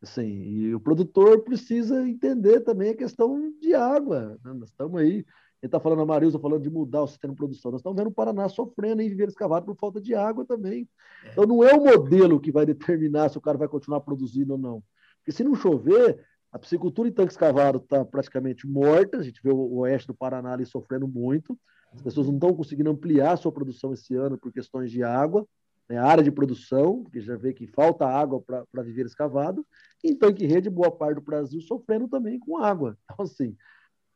Assim, 0.00 0.26
e 0.26 0.74
o 0.74 0.80
produtor 0.80 1.42
precisa 1.42 2.08
entender 2.08 2.60
também 2.60 2.90
a 2.90 2.96
questão 2.96 3.52
de 3.60 3.74
água. 3.74 4.38
Né? 4.44 4.52
Nós 4.54 4.70
estamos 4.70 5.00
aí, 5.00 5.18
ele 5.18 5.26
está 5.62 5.78
falando, 5.78 6.02
a 6.02 6.06
Marilza 6.06 6.38
falando 6.38 6.62
de 6.62 6.70
mudar 6.70 7.02
o 7.02 7.08
sistema 7.08 7.34
de 7.34 7.38
produção. 7.38 7.70
Nós 7.70 7.80
estamos 7.80 7.96
vendo 7.96 8.08
o 8.08 8.14
Paraná 8.14 8.48
sofrendo 8.48 9.02
em 9.02 9.08
viver 9.08 9.28
escavado 9.28 9.66
por 9.66 9.76
falta 9.76 10.00
de 10.00 10.14
água 10.14 10.44
também. 10.44 10.88
É. 11.24 11.32
Então, 11.32 11.46
não 11.46 11.62
é 11.62 11.72
o 11.74 11.84
modelo 11.84 12.40
que 12.40 12.50
vai 12.50 12.64
determinar 12.64 13.28
se 13.28 13.38
o 13.38 13.40
cara 13.40 13.58
vai 13.58 13.68
continuar 13.68 14.00
produzindo 14.00 14.54
ou 14.54 14.58
não. 14.58 14.82
Porque 15.18 15.30
se 15.30 15.44
não 15.44 15.54
chover, 15.54 16.24
a 16.50 16.58
piscicultura 16.58 17.08
em 17.08 17.12
tanque 17.12 17.32
escavado 17.32 17.78
está 17.78 18.04
praticamente 18.04 18.66
morta. 18.66 19.18
A 19.18 19.22
gente 19.22 19.40
vê 19.42 19.50
o 19.50 19.78
oeste 19.78 20.08
do 20.08 20.14
Paraná 20.14 20.52
ali 20.52 20.66
sofrendo 20.66 21.06
muito. 21.06 21.56
As 21.94 22.02
pessoas 22.02 22.26
não 22.26 22.34
estão 22.34 22.54
conseguindo 22.54 22.90
ampliar 22.90 23.32
a 23.32 23.36
sua 23.36 23.52
produção 23.52 23.92
esse 23.92 24.14
ano 24.14 24.38
por 24.38 24.52
questões 24.52 24.90
de 24.90 25.02
água, 25.02 25.46
né, 25.88 25.98
área 25.98 26.22
de 26.22 26.30
produção, 26.30 27.02
porque 27.02 27.20
já 27.20 27.36
vê 27.36 27.52
que 27.52 27.66
falta 27.66 28.06
água 28.06 28.40
para 28.40 28.82
viver 28.82 29.06
escavado, 29.06 29.66
e 30.02 30.10
em 30.10 30.16
tanque 30.16 30.46
rede, 30.46 30.70
boa 30.70 30.90
parte 30.90 31.16
do 31.16 31.20
Brasil 31.20 31.60
sofrendo 31.60 32.08
também 32.08 32.38
com 32.38 32.58
água. 32.58 32.96
Então, 33.12 33.24
assim, 33.24 33.56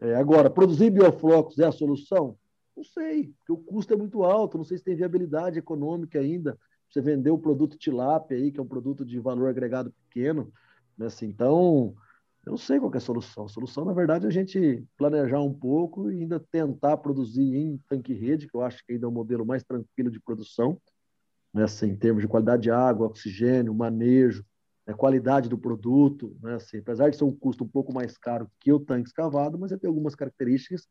é, 0.00 0.14
agora, 0.14 0.50
produzir 0.50 0.90
bioflocos 0.90 1.58
é 1.58 1.66
a 1.66 1.72
solução? 1.72 2.36
Não 2.76 2.84
sei, 2.84 3.32
porque 3.38 3.52
o 3.52 3.56
custo 3.56 3.94
é 3.94 3.96
muito 3.96 4.22
alto, 4.22 4.58
não 4.58 4.64
sei 4.64 4.76
se 4.76 4.84
tem 4.84 4.94
viabilidade 4.94 5.58
econômica 5.58 6.18
ainda. 6.18 6.58
Você 6.90 7.00
vender 7.00 7.30
o 7.30 7.38
produto 7.38 7.78
tilápia 7.78 8.36
aí, 8.36 8.52
que 8.52 8.60
é 8.60 8.62
um 8.62 8.68
produto 8.68 9.04
de 9.04 9.18
valor 9.18 9.48
agregado 9.48 9.92
pequeno, 9.92 10.52
né? 10.96 11.06
assim, 11.06 11.26
então 11.26 11.94
eu 12.44 12.50
não 12.50 12.56
sei 12.56 12.78
qual 12.78 12.92
é 12.94 12.96
a 12.96 13.00
solução. 13.00 13.46
A 13.46 13.48
solução, 13.48 13.84
na 13.84 13.92
verdade, 13.92 14.24
é 14.24 14.28
a 14.28 14.32
gente 14.32 14.84
planejar 14.96 15.40
um 15.40 15.52
pouco 15.52 16.10
e 16.12 16.20
ainda 16.20 16.38
tentar 16.38 16.96
produzir 16.98 17.56
em 17.56 17.76
tanque-rede, 17.88 18.46
que 18.46 18.56
eu 18.56 18.62
acho 18.62 18.84
que 18.86 18.92
ainda 18.92 19.06
é 19.06 19.08
o 19.08 19.12
modelo 19.12 19.44
mais 19.44 19.64
tranquilo 19.64 20.10
de 20.10 20.20
produção? 20.20 20.80
Assim, 21.62 21.88
em 21.88 21.96
termos 21.96 22.22
de 22.22 22.28
qualidade 22.28 22.62
de 22.62 22.70
água, 22.70 23.06
oxigênio, 23.06 23.74
manejo, 23.74 24.44
né? 24.86 24.94
qualidade 24.94 25.48
do 25.48 25.58
produto. 25.58 26.36
Né? 26.42 26.54
Assim, 26.54 26.78
apesar 26.78 27.10
de 27.10 27.16
ser 27.16 27.24
um 27.24 27.34
custo 27.34 27.64
um 27.64 27.68
pouco 27.68 27.92
mais 27.92 28.16
caro 28.16 28.50
que 28.60 28.72
o 28.72 28.80
tanque 28.80 29.08
escavado, 29.08 29.58
mas 29.58 29.70
ele 29.70 29.80
tem 29.80 29.88
algumas 29.88 30.14
características 30.14 30.86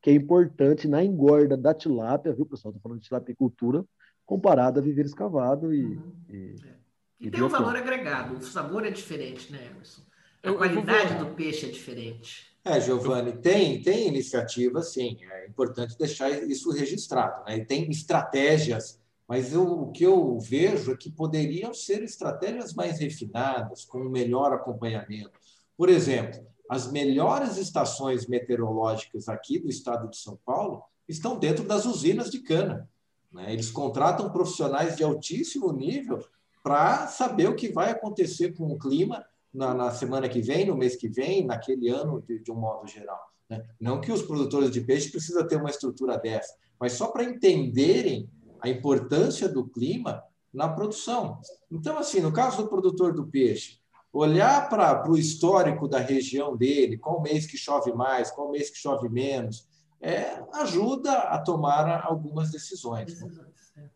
que 0.00 0.10
é 0.10 0.14
importante 0.14 0.86
na 0.86 1.02
engorda 1.02 1.56
da 1.56 1.74
tilápia, 1.74 2.32
viu, 2.32 2.46
pessoal? 2.46 2.70
Estou 2.70 2.82
falando 2.82 3.00
de 3.00 3.08
tilapicultura, 3.08 3.84
comparada 4.24 4.78
a 4.78 4.82
viver 4.82 5.04
escavado 5.04 5.74
e. 5.74 5.84
Uhum. 5.84 6.12
E, 6.28 6.54
é. 6.64 6.74
e, 7.20 7.26
e 7.26 7.30
tem 7.30 7.42
um 7.42 7.48
valor 7.48 7.74
agregado, 7.74 8.36
o 8.36 8.42
sabor 8.42 8.86
é 8.86 8.90
diferente, 8.90 9.50
né, 9.50 9.66
Emerson? 9.70 10.02
A 10.42 10.52
qualidade 10.52 11.18
do 11.18 11.34
peixe 11.34 11.66
é 11.66 11.70
diferente. 11.70 12.46
É, 12.64 12.80
Giovanni, 12.80 13.32
tem, 13.32 13.82
tem 13.82 14.08
iniciativa, 14.08 14.82
sim. 14.82 15.16
É 15.22 15.46
importante 15.46 15.96
deixar 15.98 16.30
isso 16.30 16.70
registrado. 16.70 17.44
Né? 17.44 17.56
E 17.56 17.64
tem 17.64 17.90
estratégias 17.90 19.00
Mas 19.28 19.52
eu, 19.52 19.62
o 19.62 19.92
que 19.92 20.04
eu 20.04 20.38
vejo 20.40 20.90
é 20.90 20.96
que 20.96 21.10
poderiam 21.10 21.74
ser 21.74 22.02
estratégias 22.02 22.72
mais 22.72 22.98
refinadas, 22.98 23.84
com 23.84 24.00
um 24.00 24.08
melhor 24.08 24.54
acompanhamento. 24.54 25.38
Por 25.76 25.90
exemplo, 25.90 26.40
as 26.68 26.90
melhores 26.90 27.58
estações 27.58 28.26
meteorológicas 28.26 29.28
aqui 29.28 29.58
do 29.58 29.68
estado 29.68 30.08
de 30.08 30.16
São 30.16 30.38
Paulo 30.46 30.82
estão 31.06 31.38
dentro 31.38 31.64
das 31.64 31.84
usinas 31.84 32.30
de 32.30 32.40
cana. 32.40 32.88
Né? 33.30 33.52
Eles 33.52 33.70
contratam 33.70 34.30
profissionais 34.30 34.96
de 34.96 35.04
altíssimo 35.04 35.72
nível 35.72 36.24
para 36.62 37.06
saber 37.06 37.48
o 37.48 37.54
que 37.54 37.70
vai 37.70 37.90
acontecer 37.90 38.54
com 38.56 38.66
o 38.72 38.78
clima 38.78 39.24
na, 39.52 39.74
na, 39.74 39.90
semana 39.90 40.28
que 40.28 40.40
vem, 40.40 40.66
no 40.66 40.76
mês 40.76 40.96
que 40.96 41.08
vem, 41.08 41.44
naquele 41.44 41.88
ano, 41.88 42.22
de, 42.22 42.38
de 42.38 42.50
um 42.50 42.56
modo 42.56 42.86
geral. 42.86 43.20
Né? 43.48 43.62
Não 43.78 44.00
que 44.00 44.12
os 44.12 44.22
produtores 44.22 44.70
de 44.70 44.80
peixe 44.80 45.10
precisam 45.10 45.46
ter 45.46 45.56
uma 45.56 45.70
estrutura 45.70 46.18
dessa, 46.18 46.54
mas 46.78 46.92
só 46.92 47.08
para 47.08 47.24
entenderem 47.24 48.28
a 48.60 48.68
importância 48.68 49.48
do 49.48 49.68
clima 49.68 50.22
na 50.52 50.68
produção. 50.68 51.40
Então, 51.70 51.98
assim, 51.98 52.20
no 52.20 52.32
caso 52.32 52.62
do 52.62 52.68
produtor 52.68 53.14
do 53.14 53.26
peixe, 53.26 53.78
olhar 54.12 54.68
para 54.68 55.10
o 55.10 55.16
histórico 55.16 55.86
da 55.86 55.98
região 55.98 56.56
dele, 56.56 56.98
qual 56.98 57.20
mês 57.20 57.46
que 57.46 57.56
chove 57.56 57.92
mais, 57.92 58.30
qual 58.30 58.50
mês 58.50 58.70
que 58.70 58.78
chove 58.78 59.08
menos, 59.08 59.68
é, 60.00 60.42
ajuda 60.54 61.12
a 61.12 61.38
tomar 61.38 62.04
algumas 62.04 62.50
decisões. 62.50 63.20
Né? 63.20 63.90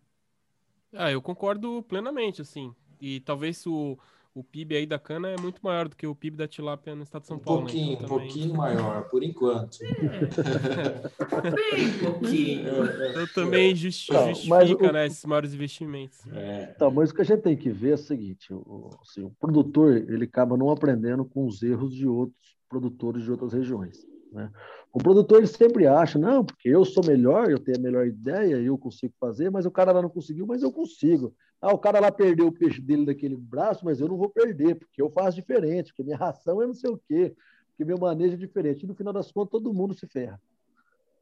Ah, 0.93 1.11
eu 1.11 1.23
concordo 1.23 1.83
plenamente, 1.89 2.43
assim. 2.43 2.75
E 3.01 3.21
talvez 3.21 3.67
o, 3.67 3.99
o 4.35 4.43
PIB 4.43 4.77
aí 4.77 4.87
da 4.87 4.99
cana 4.99 5.29
é 5.29 5.37
muito 5.39 5.61
maior 5.63 5.89
do 5.89 5.97
que 5.97 6.07
o 6.07 6.15
PIB 6.15 6.37
da 6.37 6.49
tilápia 6.49 6.95
no 6.95 7.03
estado 7.03 7.23
de 7.23 7.29
São 7.29 7.39
Paulo. 7.39 7.61
Um 7.61 7.65
pouquinho, 7.65 7.89
né? 7.89 7.93
então, 7.95 8.09
também... 8.09 8.25
um 8.25 8.29
pouquinho 8.29 8.55
maior, 8.55 9.09
por 9.11 9.23
enquanto. 9.23 9.79
É. 9.83 9.91
Bem 11.51 11.99
pouquinho. 11.99 12.85
Então 13.11 13.27
também 13.35 13.75
justi 13.75 14.13
Não, 14.13 14.29
justifica 14.29 14.89
o... 14.89 14.93
né, 14.93 15.07
esses 15.07 15.25
maiores 15.25 15.53
investimentos. 15.53 16.27
É. 16.33 16.73
Então, 16.75 16.91
mas 16.91 17.11
o 17.11 17.15
que 17.15 17.21
a 17.21 17.25
gente 17.25 17.43
tem 17.43 17.57
que 17.57 17.71
ver 17.71 17.91
é 17.91 17.95
o 17.95 17.99
seguinte: 17.99 18.53
o, 18.53 18.91
assim, 19.03 19.23
o 19.23 19.31
produtor 19.31 19.97
ele 19.97 20.25
acaba 20.25 20.57
não 20.57 20.71
aprendendo 20.71 21.25
com 21.25 21.47
os 21.47 21.63
erros 21.63 21.95
de 21.95 22.07
outros 22.07 22.57
produtores 22.69 23.23
de 23.23 23.31
outras 23.31 23.53
regiões. 23.53 24.07
Né? 24.33 24.51
O 24.91 24.99
produtor 24.99 25.39
ele 25.39 25.47
sempre 25.47 25.87
acha, 25.87 26.19
não, 26.19 26.43
porque 26.43 26.71
eu 26.71 26.87
sou 26.87 27.05
melhor, 27.05 27.51
eu 27.51 27.59
tenho 27.59 27.79
a 27.79 27.83
melhor 27.83 28.07
ideia, 28.07 28.57
eu 28.57 28.79
consigo 28.79 29.13
fazer, 29.21 29.51
mas 29.51 29.67
o 29.67 29.71
cara 29.71 29.93
lá 29.93 30.01
não 30.01 30.09
conseguiu, 30.09 30.47
mas 30.47 30.63
eu 30.63 30.73
consigo. 30.73 31.35
Ah, 31.63 31.73
o 31.73 31.79
cara 31.79 32.01
lá 32.01 32.11
perdeu 32.11 32.49
o 32.49 32.53
peixe 32.53 32.81
dele 32.81 33.07
daquele 33.07 33.37
braço, 33.37 33.85
mas 33.85 34.01
eu 34.01 34.09
não 34.09 34.17
vou 34.17 34.29
perder, 34.29 34.75
porque 34.75 35.01
eu 35.01 35.09
faço 35.09 35.37
diferente, 35.37 35.93
porque 35.93 36.03
minha 36.03 36.17
ração 36.17 36.61
é 36.61 36.67
não 36.67 36.75
sei 36.75 36.91
o 36.91 37.01
quê, 37.09 37.37
porque 37.69 37.85
meu 37.85 37.97
manejo 37.97 38.35
é 38.35 38.37
diferente. 38.37 38.83
E 38.83 38.89
no 38.89 38.97
final 38.97 39.13
das 39.13 39.31
contas, 39.31 39.53
todo 39.53 39.73
mundo 39.73 39.95
se 39.95 40.05
ferra. 40.09 40.41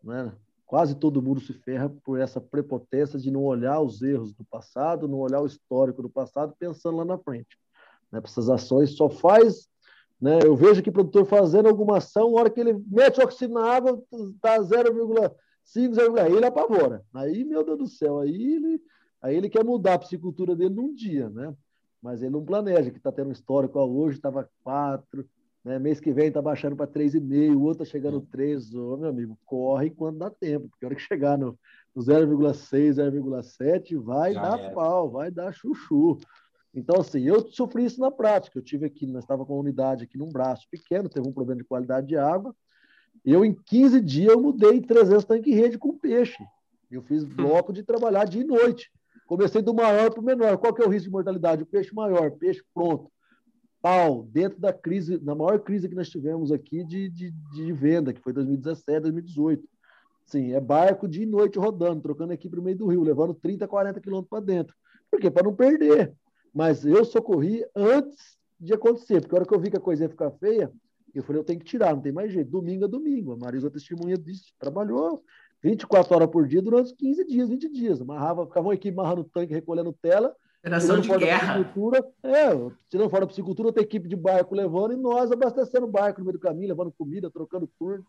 Né? 0.03 0.33
Quase 0.65 0.95
todo 0.95 1.21
mundo 1.21 1.41
se 1.41 1.53
ferra 1.53 1.91
por 2.03 2.19
essa 2.19 2.41
prepotência 2.41 3.19
de 3.19 3.31
não 3.31 3.45
olhar 3.45 3.81
os 3.81 4.01
erros 4.01 4.33
do 4.33 4.43
passado, 4.43 5.07
não 5.07 5.19
olhar 5.19 5.43
o 5.43 5.47
histórico 5.47 6.01
do 6.01 6.09
passado, 6.09 6.55
pensando 6.59 6.97
lá 6.97 7.05
na 7.05 7.19
frente. 7.19 7.59
Né? 8.11 8.23
Essas 8.25 8.49
ações 8.49 8.97
só 8.97 9.11
faz. 9.11 9.69
Né? 10.19 10.39
Eu 10.43 10.57
vejo 10.57 10.83
que 10.83 10.89
o 10.89 10.93
produtor 10.93 11.27
fazendo 11.27 11.69
alguma 11.69 11.99
ação, 11.99 12.33
na 12.33 12.41
hora 12.41 12.51
que 12.51 12.61
ele 12.61 12.83
mete 12.87 13.21
o 13.21 13.25
oxigênio 13.25 13.57
na 13.57 13.71
água, 13.71 14.03
está 14.11 14.59
0,5, 14.59 15.35
0,1, 15.75 16.35
ele 16.35 16.47
apavora. 16.47 17.05
Aí, 17.13 17.45
meu 17.45 17.63
Deus 17.63 17.79
do 17.79 17.87
céu, 17.87 18.21
aí 18.21 18.55
ele 18.55 18.81
Aí 19.23 19.37
ele 19.37 19.49
quer 19.49 19.65
mudar 19.65 19.95
a 19.95 19.99
psicultura 19.99 20.57
dele 20.57 20.75
num 20.75 20.95
dia, 20.95 21.29
né? 21.29 21.55
Mas 22.03 22.23
ele 22.23 22.33
não 22.33 22.45
planeja, 22.45 22.91
que 22.91 22.97
está 22.97 23.13
tendo 23.13 23.29
um 23.29 23.33
histórico, 23.33 23.79
ó, 23.79 23.87
hoje 23.87 24.17
estava 24.17 24.49
4, 24.65 25.29
né? 25.65 25.79
mês 25.79 26.01
que 26.01 26.13
vem 26.13 26.29
está 26.29 26.41
baixando 26.41 26.75
para 26.75 26.87
3,5, 26.87 27.55
o 27.55 27.63
outro 27.63 27.83
está 27.83 27.93
chegando 27.93 28.21
3. 28.23 28.75
Ô, 28.75 28.97
meu 28.97 29.11
amigo, 29.11 29.39
corre 29.45 29.91
quando 29.91 30.19
dá 30.19 30.31
tempo, 30.31 30.69
porque 30.69 30.85
a 30.85 30.89
hora 30.89 30.95
que 30.95 31.03
chegar 31.03 31.37
no, 31.37 31.59
no 31.95 32.03
0,6, 32.03 32.95
0,7, 32.95 34.03
vai 34.03 34.33
Já 34.33 34.43
dar 34.43 34.61
era. 34.61 34.75
pau, 34.75 35.11
vai 35.11 35.31
dar 35.31 35.53
chuchu. 35.53 36.19
Então, 36.75 37.01
assim, 37.01 37.21
eu 37.21 37.47
sofri 37.51 37.85
isso 37.85 38.01
na 38.01 38.11
prática. 38.11 38.59
Eu 38.59 38.63
tive 38.63 38.87
aqui, 38.87 39.07
nós 39.07 39.25
estava 39.25 39.45
com 39.45 39.55
uma 39.55 39.61
unidade 39.61 40.05
aqui 40.05 40.17
num 40.17 40.31
braço 40.31 40.67
pequeno, 40.71 41.09
teve 41.09 41.29
um 41.29 41.33
problema 41.33 41.61
de 41.61 41.69
qualidade 41.69 42.07
de 42.07 42.17
água. 42.17 42.55
Eu, 43.25 43.45
em 43.45 43.53
15 43.53 44.01
dias, 44.01 44.33
eu 44.33 44.41
mudei 44.41 44.81
300 44.81 45.25
tanques 45.25 45.55
rede 45.55 45.77
com 45.77 45.99
peixe. 45.99 46.43
Eu 46.91 47.03
fiz 47.03 47.25
hum. 47.25 47.29
bloco 47.29 47.73
de 47.73 47.83
trabalhar 47.83 48.25
dia 48.25 48.41
e 48.41 48.47
noite. 48.47 48.91
Comecei 49.31 49.63
do 49.63 49.73
maior 49.73 50.11
para 50.11 50.21
o 50.21 50.25
menor. 50.25 50.59
Qual 50.59 50.75
que 50.75 50.83
é 50.83 50.85
o 50.85 50.89
risco 50.89 51.05
de 51.05 51.13
mortalidade? 51.13 51.63
O 51.63 51.67
peixe 51.67 51.95
maior, 51.95 52.33
peixe 52.33 52.65
pronto. 52.75 53.09
Pau, 53.81 54.25
dentro 54.25 54.59
da 54.59 54.73
crise, 54.73 55.21
na 55.23 55.37
maior 55.37 55.61
crise 55.61 55.89
que 55.89 55.95
nós 55.95 56.11
tivemos 56.11 56.51
aqui 56.51 56.83
de, 56.83 57.09
de, 57.09 57.31
de 57.31 57.73
venda, 57.73 58.13
que 58.13 58.21
foi 58.21 58.33
2017, 58.33 59.03
2018. 59.03 59.63
Sim, 60.27 60.53
é 60.53 60.61
barco 60.61 61.07
de 61.07 61.25
noite 61.25 61.61
rodando, 61.61 62.03
trocando 62.03 62.33
aqui 62.33 62.49
para 62.49 62.59
o 62.59 62.63
meio 62.63 62.77
do 62.77 62.89
rio, 62.89 63.05
levando 63.05 63.33
30, 63.33 63.69
40 63.69 64.01
quilômetros 64.01 64.29
para 64.29 64.45
dentro. 64.45 64.75
Por 65.09 65.21
quê? 65.21 65.31
Para 65.31 65.45
não 65.45 65.55
perder. 65.55 66.13
Mas 66.53 66.85
eu 66.85 67.05
socorri 67.05 67.65
antes 67.77 68.37
de 68.59 68.75
acontecer, 68.75 69.21
porque 69.21 69.37
a 69.37 69.39
hora 69.39 69.47
que 69.47 69.55
eu 69.55 69.61
vi 69.61 69.71
que 69.71 69.77
a 69.77 69.81
coisa 69.81 70.03
ia 70.03 70.09
ficar 70.09 70.33
feia, 70.33 70.73
eu 71.15 71.23
falei, 71.23 71.41
eu 71.41 71.45
tenho 71.45 71.61
que 71.61 71.67
tirar, 71.67 71.95
não 71.95 72.03
tem 72.03 72.11
mais 72.11 72.33
jeito. 72.33 72.51
Domingo 72.51 72.85
é 72.85 72.89
domingo. 72.89 73.33
A 73.33 73.37
Marisa 73.37 73.71
testemunha 73.71 74.19
disso, 74.19 74.53
trabalhou 74.59 75.23
24 75.63 76.15
horas 76.15 76.31
por 76.31 76.47
dia 76.47 76.63
durante 76.63 76.95
15 76.95 77.27
dias, 77.27 77.49
20 77.49 77.69
dias. 77.69 78.01
Amarrava, 78.01 78.47
ficava 78.47 78.67
uma 78.67 78.75
equipe 78.75 78.99
amarrando 78.99 79.25
tanque, 79.25 79.53
recolhendo 79.53 79.93
tela. 79.93 80.35
Operação 80.61 81.01
de 81.01 81.09
guerra. 81.09 81.59
É, 82.23 82.49
tirando 82.89 83.11
fora 83.11 83.23
da 83.23 83.27
piscicultura, 83.27 83.69
outra 83.69 83.83
equipe 83.83 84.09
de 84.09 84.17
barco 84.17 84.55
levando 84.55 84.93
e 84.93 84.97
nós 84.97 85.31
abastecendo 85.31 85.87
o 85.87 85.91
barco 85.91 86.21
no 86.21 86.27
meio 86.27 86.39
do 86.39 86.43
caminho, 86.43 86.69
levando 86.69 86.93
comida, 86.93 87.31
trocando 87.31 87.71
turno. 87.79 88.05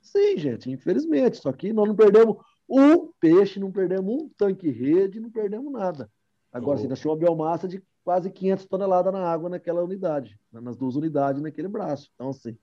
Sim, 0.00 0.36
gente, 0.36 0.70
infelizmente. 0.70 1.38
Só 1.38 1.52
que 1.52 1.72
nós 1.72 1.88
não 1.88 1.96
perdemos 1.96 2.36
um 2.68 3.08
peixe, 3.20 3.58
não 3.58 3.72
perdemos 3.72 4.14
um 4.14 4.28
tanque 4.36 4.70
rede, 4.70 5.20
não 5.20 5.30
perdemos 5.30 5.72
nada. 5.72 6.10
Agora, 6.52 6.78
oh. 6.78 6.80
sim, 6.80 6.88
nós 6.88 7.00
tínhamos 7.00 7.20
uma 7.20 7.26
biomassa 7.26 7.66
de 7.66 7.82
quase 8.04 8.30
500 8.30 8.66
toneladas 8.66 9.12
na 9.12 9.20
água 9.20 9.48
naquela 9.48 9.82
unidade, 9.82 10.38
nas 10.52 10.76
duas 10.76 10.94
unidades 10.94 11.42
naquele 11.42 11.66
braço. 11.66 12.08
Então, 12.14 12.30
assim, 12.30 12.56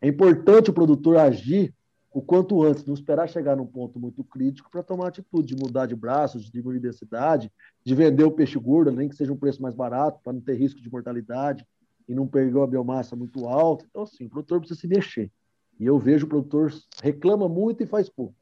é 0.00 0.08
importante 0.08 0.70
o 0.70 0.72
produtor 0.72 1.18
agir 1.18 1.74
o 2.16 2.22
quanto 2.22 2.62
antes, 2.62 2.82
não 2.86 2.94
esperar 2.94 3.28
chegar 3.28 3.54
num 3.54 3.66
ponto 3.66 4.00
muito 4.00 4.24
crítico 4.24 4.70
para 4.70 4.82
tomar 4.82 5.08
atitude 5.08 5.54
de 5.54 5.62
mudar 5.62 5.84
de 5.84 5.94
braço, 5.94 6.40
de 6.40 6.50
diminuir 6.50 6.80
densidade, 6.80 7.52
de 7.84 7.94
vender 7.94 8.24
o 8.24 8.30
peixe 8.30 8.58
gordo, 8.58 8.90
nem 8.90 9.06
que 9.06 9.14
seja 9.14 9.30
um 9.30 9.36
preço 9.36 9.60
mais 9.60 9.74
barato, 9.74 10.18
para 10.24 10.32
não 10.32 10.40
ter 10.40 10.54
risco 10.54 10.80
de 10.80 10.90
mortalidade 10.90 11.66
e 12.08 12.14
não 12.14 12.26
perder 12.26 12.58
a 12.58 12.66
biomassa 12.66 13.14
muito 13.14 13.46
alta. 13.46 13.84
Então, 13.90 14.04
assim, 14.04 14.24
o 14.24 14.30
produtor 14.30 14.60
precisa 14.60 14.80
se 14.80 14.88
mexer. 14.88 15.30
E 15.78 15.84
eu 15.84 15.98
vejo 15.98 16.24
o 16.24 16.28
produtor 16.30 16.72
reclama 17.02 17.50
muito 17.50 17.82
e 17.82 17.86
faz 17.86 18.08
pouco. 18.08 18.34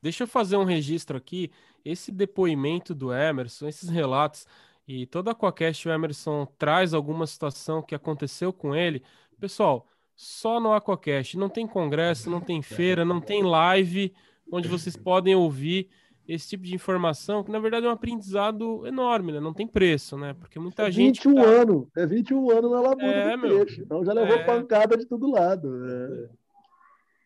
Deixa 0.00 0.22
eu 0.22 0.26
fazer 0.26 0.56
um 0.56 0.64
registro 0.64 1.14
aqui. 1.14 1.50
Esse 1.84 2.10
depoimento 2.10 2.94
do 2.94 3.12
Emerson, 3.12 3.68
esses 3.68 3.90
relatos, 3.90 4.46
e 4.88 5.04
toda 5.04 5.32
a 5.32 5.34
Quacast 5.34 5.86
o 5.86 5.92
Emerson 5.92 6.46
traz 6.56 6.94
alguma 6.94 7.26
situação 7.26 7.82
que 7.82 7.94
aconteceu 7.94 8.50
com 8.50 8.74
ele. 8.74 9.02
Pessoal, 9.38 9.86
só 10.14 10.60
no 10.60 10.72
Aquacast. 10.72 11.36
Não 11.36 11.48
tem 11.48 11.66
congresso, 11.66 12.30
não 12.30 12.40
tem 12.40 12.62
feira, 12.62 13.04
não 13.04 13.20
tem 13.20 13.42
live 13.42 14.12
onde 14.50 14.68
vocês 14.68 14.96
podem 14.96 15.34
ouvir 15.34 15.88
esse 16.26 16.48
tipo 16.50 16.64
de 16.64 16.74
informação, 16.74 17.44
que 17.44 17.50
na 17.50 17.58
verdade 17.58 17.86
é 17.86 17.88
um 17.88 17.92
aprendizado 17.92 18.86
enorme, 18.86 19.32
né? 19.32 19.40
Não 19.40 19.52
tem 19.52 19.66
preço, 19.66 20.16
né? 20.16 20.34
Porque 20.34 20.58
muita 20.58 20.88
é 20.88 20.90
gente. 20.90 21.28
21 21.28 21.34
tá... 21.34 21.42
anos, 21.42 21.86
é 21.96 22.06
21 22.06 22.50
anos 22.50 22.70
na 22.70 22.80
labuta 22.80 23.04
é, 23.04 23.36
do 23.36 23.42
peixe. 23.42 23.82
Então 23.82 24.04
já 24.04 24.12
levou 24.12 24.36
é... 24.36 24.44
pancada 24.44 24.96
de 24.96 25.06
todo 25.06 25.30
lado. 25.30 25.68
É. 25.86 26.28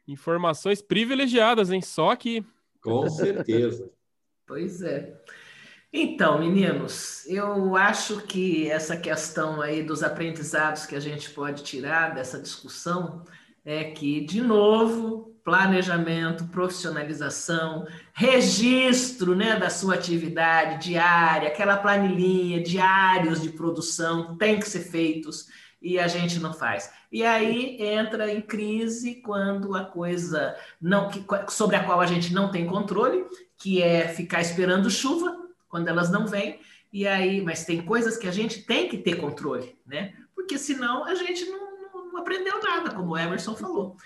Informações 0.08 0.82
privilegiadas, 0.82 1.70
hein? 1.70 1.80
Só 1.80 2.10
aqui. 2.10 2.44
Com 2.82 3.08
certeza. 3.08 3.90
pois 4.46 4.82
é. 4.82 5.16
Então, 5.90 6.38
meninos, 6.38 7.24
eu 7.26 7.74
acho 7.74 8.20
que 8.20 8.70
essa 8.70 8.94
questão 8.94 9.62
aí 9.62 9.82
dos 9.82 10.02
aprendizados 10.02 10.84
que 10.84 10.94
a 10.94 11.00
gente 11.00 11.30
pode 11.30 11.62
tirar 11.62 12.14
dessa 12.14 12.38
discussão 12.38 13.24
é 13.64 13.84
que, 13.84 14.20
de 14.20 14.42
novo, 14.42 15.34
planejamento, 15.42 16.46
profissionalização, 16.48 17.86
registro 18.12 19.34
né, 19.34 19.56
da 19.56 19.70
sua 19.70 19.94
atividade 19.94 20.90
diária, 20.90 21.48
aquela 21.48 21.78
planilhinha, 21.78 22.62
diários 22.62 23.40
de 23.40 23.48
produção 23.48 24.36
tem 24.36 24.60
que 24.60 24.68
ser 24.68 24.80
feitos 24.80 25.46
e 25.80 25.98
a 25.98 26.06
gente 26.06 26.38
não 26.38 26.52
faz. 26.52 26.90
E 27.10 27.24
aí 27.24 27.80
entra 27.80 28.30
em 28.30 28.42
crise 28.42 29.22
quando 29.22 29.74
a 29.74 29.86
coisa 29.86 30.54
não 30.78 31.08
que, 31.08 31.24
sobre 31.48 31.76
a 31.76 31.84
qual 31.84 31.98
a 31.98 32.06
gente 32.06 32.34
não 32.34 32.50
tem 32.50 32.66
controle, 32.66 33.24
que 33.56 33.82
é 33.82 34.06
ficar 34.06 34.42
esperando 34.42 34.90
chuva 34.90 35.47
quando 35.68 35.88
elas 35.88 36.10
não 36.10 36.26
vêm. 36.26 36.60
E 36.92 37.06
aí, 37.06 37.42
mas 37.42 37.64
tem 37.64 37.84
coisas 37.84 38.16
que 38.16 38.26
a 38.26 38.30
gente 38.30 38.64
tem 38.64 38.88
que 38.88 38.98
ter 38.98 39.16
controle, 39.16 39.78
né? 39.86 40.14
Porque 40.34 40.56
senão 40.56 41.04
a 41.04 41.14
gente 41.14 41.44
não, 41.44 42.12
não 42.12 42.16
aprendeu 42.18 42.60
nada, 42.62 42.94
como 42.94 43.12
o 43.12 43.18
Emerson 43.18 43.54
falou. 43.54 43.96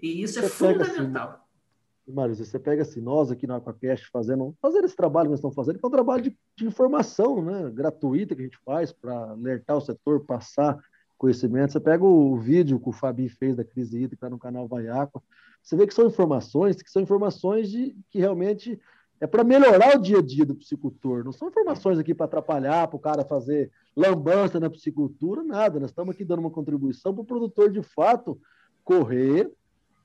E 0.00 0.22
isso 0.22 0.38
é 0.38 0.42
você 0.42 0.66
assim, 0.66 0.78
fundamental. 0.78 1.28
Assim, 1.30 2.14
Mário, 2.14 2.34
você 2.34 2.58
pega 2.58 2.82
assim, 2.82 3.00
nós 3.00 3.30
aqui 3.30 3.46
na 3.46 3.56
Aquacast 3.56 4.08
fazendo, 4.10 4.54
fazendo 4.62 4.84
esse 4.84 4.96
trabalho 4.96 5.26
que 5.26 5.30
nós 5.30 5.40
estamos 5.40 5.56
fazendo, 5.56 5.78
que 5.78 5.84
é 5.84 5.88
um 5.88 5.92
trabalho 5.92 6.22
de, 6.22 6.38
de 6.56 6.66
informação, 6.66 7.42
né? 7.42 7.70
Gratuita 7.70 8.34
que 8.34 8.40
a 8.40 8.44
gente 8.44 8.58
faz 8.64 8.92
para 8.92 9.30
alertar 9.30 9.76
o 9.76 9.80
setor, 9.80 10.24
passar 10.24 10.78
conhecimento. 11.18 11.72
Você 11.72 11.80
pega 11.80 12.04
o 12.04 12.36
vídeo 12.38 12.78
que 12.78 12.88
o 12.88 12.92
Fabi 12.92 13.28
fez 13.28 13.56
da 13.56 13.64
crise 13.64 14.00
hídrica 14.00 14.30
no 14.30 14.38
canal 14.38 14.68
Vaiaco, 14.68 15.22
você 15.62 15.76
vê 15.76 15.86
que 15.86 15.92
são 15.92 16.06
informações 16.06 16.80
que 16.80 16.90
são 16.90 17.02
informações 17.02 17.70
de 17.70 17.96
que 18.10 18.18
realmente 18.18 18.80
é 19.20 19.26
para 19.26 19.44
melhorar 19.44 19.96
o 19.96 20.00
dia 20.00 20.18
a 20.18 20.22
dia 20.22 20.44
do 20.44 20.54
piscicultor. 20.54 21.24
Não 21.24 21.32
são 21.32 21.48
informações 21.48 21.98
aqui 21.98 22.14
para 22.14 22.26
atrapalhar, 22.26 22.86
para 22.86 22.96
o 22.96 23.00
cara 23.00 23.24
fazer 23.24 23.70
lambança 23.96 24.60
na 24.60 24.70
piscicultura, 24.70 25.42
nada. 25.42 25.80
Nós 25.80 25.90
estamos 25.90 26.14
aqui 26.14 26.24
dando 26.24 26.40
uma 26.40 26.50
contribuição 26.50 27.12
para 27.12 27.22
o 27.22 27.26
produtor, 27.26 27.70
de 27.70 27.82
fato, 27.82 28.40
correr, 28.84 29.50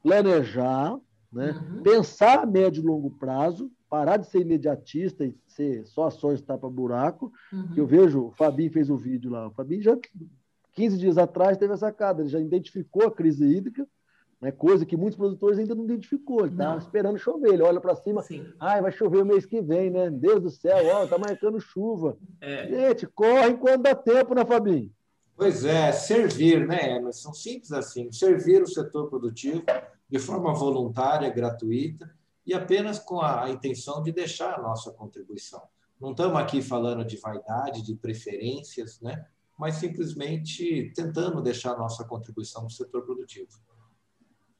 planejar, 0.02 1.00
né? 1.32 1.52
Uhum. 1.52 1.82
pensar 1.82 2.40
a 2.40 2.46
médio 2.46 2.84
e 2.84 2.86
longo 2.86 3.10
prazo, 3.12 3.72
parar 3.90 4.18
de 4.18 4.28
ser 4.28 4.42
imediatista 4.42 5.26
e 5.26 5.36
ser 5.48 5.86
só 5.86 6.08
ações 6.08 6.42
tapa-buraco. 6.42 7.32
Uhum. 7.52 7.74
Eu 7.76 7.88
vejo, 7.88 8.28
o 8.28 8.32
Fabinho 8.32 8.72
fez 8.72 8.90
o 8.90 8.96
um 8.96 8.98
vídeo 8.98 9.32
lá. 9.32 9.48
O 9.48 9.52
Fabinho 9.52 9.82
já, 9.82 9.98
15 10.74 10.98
dias 10.98 11.18
atrás, 11.18 11.58
teve 11.58 11.74
essa 11.74 11.88
sacada, 11.88 12.22
ele 12.22 12.30
já 12.30 12.40
identificou 12.40 13.08
a 13.08 13.12
crise 13.12 13.46
hídrica, 13.46 13.88
né? 14.44 14.52
coisa 14.52 14.86
que 14.86 14.98
muitos 14.98 15.18
produtores 15.18 15.58
ainda 15.58 15.74
não 15.74 15.86
identificou. 15.86 16.42
Ele 16.42 16.52
está 16.52 16.78
esperando 16.78 17.18
chover, 17.18 17.54
ele 17.54 17.64
olha 17.64 17.80
para 17.80 17.96
cima, 17.96 18.22
Sim. 18.22 18.46
ai, 18.60 18.82
vai 18.82 18.92
chover 18.92 19.24
o 19.24 19.26
mês 19.26 19.46
que 19.46 19.62
vem, 19.62 19.90
né? 19.90 20.10
Deus 20.10 20.42
do 20.42 20.50
céu, 20.50 20.86
ó, 20.88 21.08
tá 21.08 21.18
marcando 21.18 21.60
chuva. 21.60 22.18
É. 22.42 22.68
Gente, 22.68 23.08
corre 23.08 23.50
enquanto 23.50 23.84
dá 23.84 23.96
tempo, 23.96 24.36
né, 24.36 24.46
Fabinho? 24.46 24.92
Pois 25.36 25.66
é, 25.66 25.92
servir, 25.92 26.68
né, 26.68 26.98
Emerson? 26.98 27.34
Simples 27.34 27.72
assim, 27.72 28.12
servir 28.12 28.62
o 28.62 28.68
setor 28.68 29.10
produtivo 29.10 29.64
de 30.08 30.20
forma 30.20 30.54
voluntária, 30.54 31.30
gratuita 31.30 32.14
e 32.46 32.54
apenas 32.54 33.00
com 33.00 33.20
a, 33.20 33.46
a 33.46 33.50
intenção 33.50 34.04
de 34.04 34.12
deixar 34.12 34.54
a 34.54 34.62
nossa 34.62 34.92
contribuição. 34.92 35.62
Não 36.00 36.12
estamos 36.12 36.38
aqui 36.38 36.62
falando 36.62 37.04
de 37.06 37.18
vaidade, 37.18 37.82
de 37.82 37.96
preferências, 37.96 39.00
né? 39.02 39.26
mas 39.58 39.76
simplesmente 39.76 40.92
tentando 40.96 41.42
deixar 41.42 41.74
a 41.74 41.78
nossa 41.78 42.04
contribuição 42.04 42.64
no 42.64 42.70
setor 42.70 43.04
produtivo. 43.04 43.48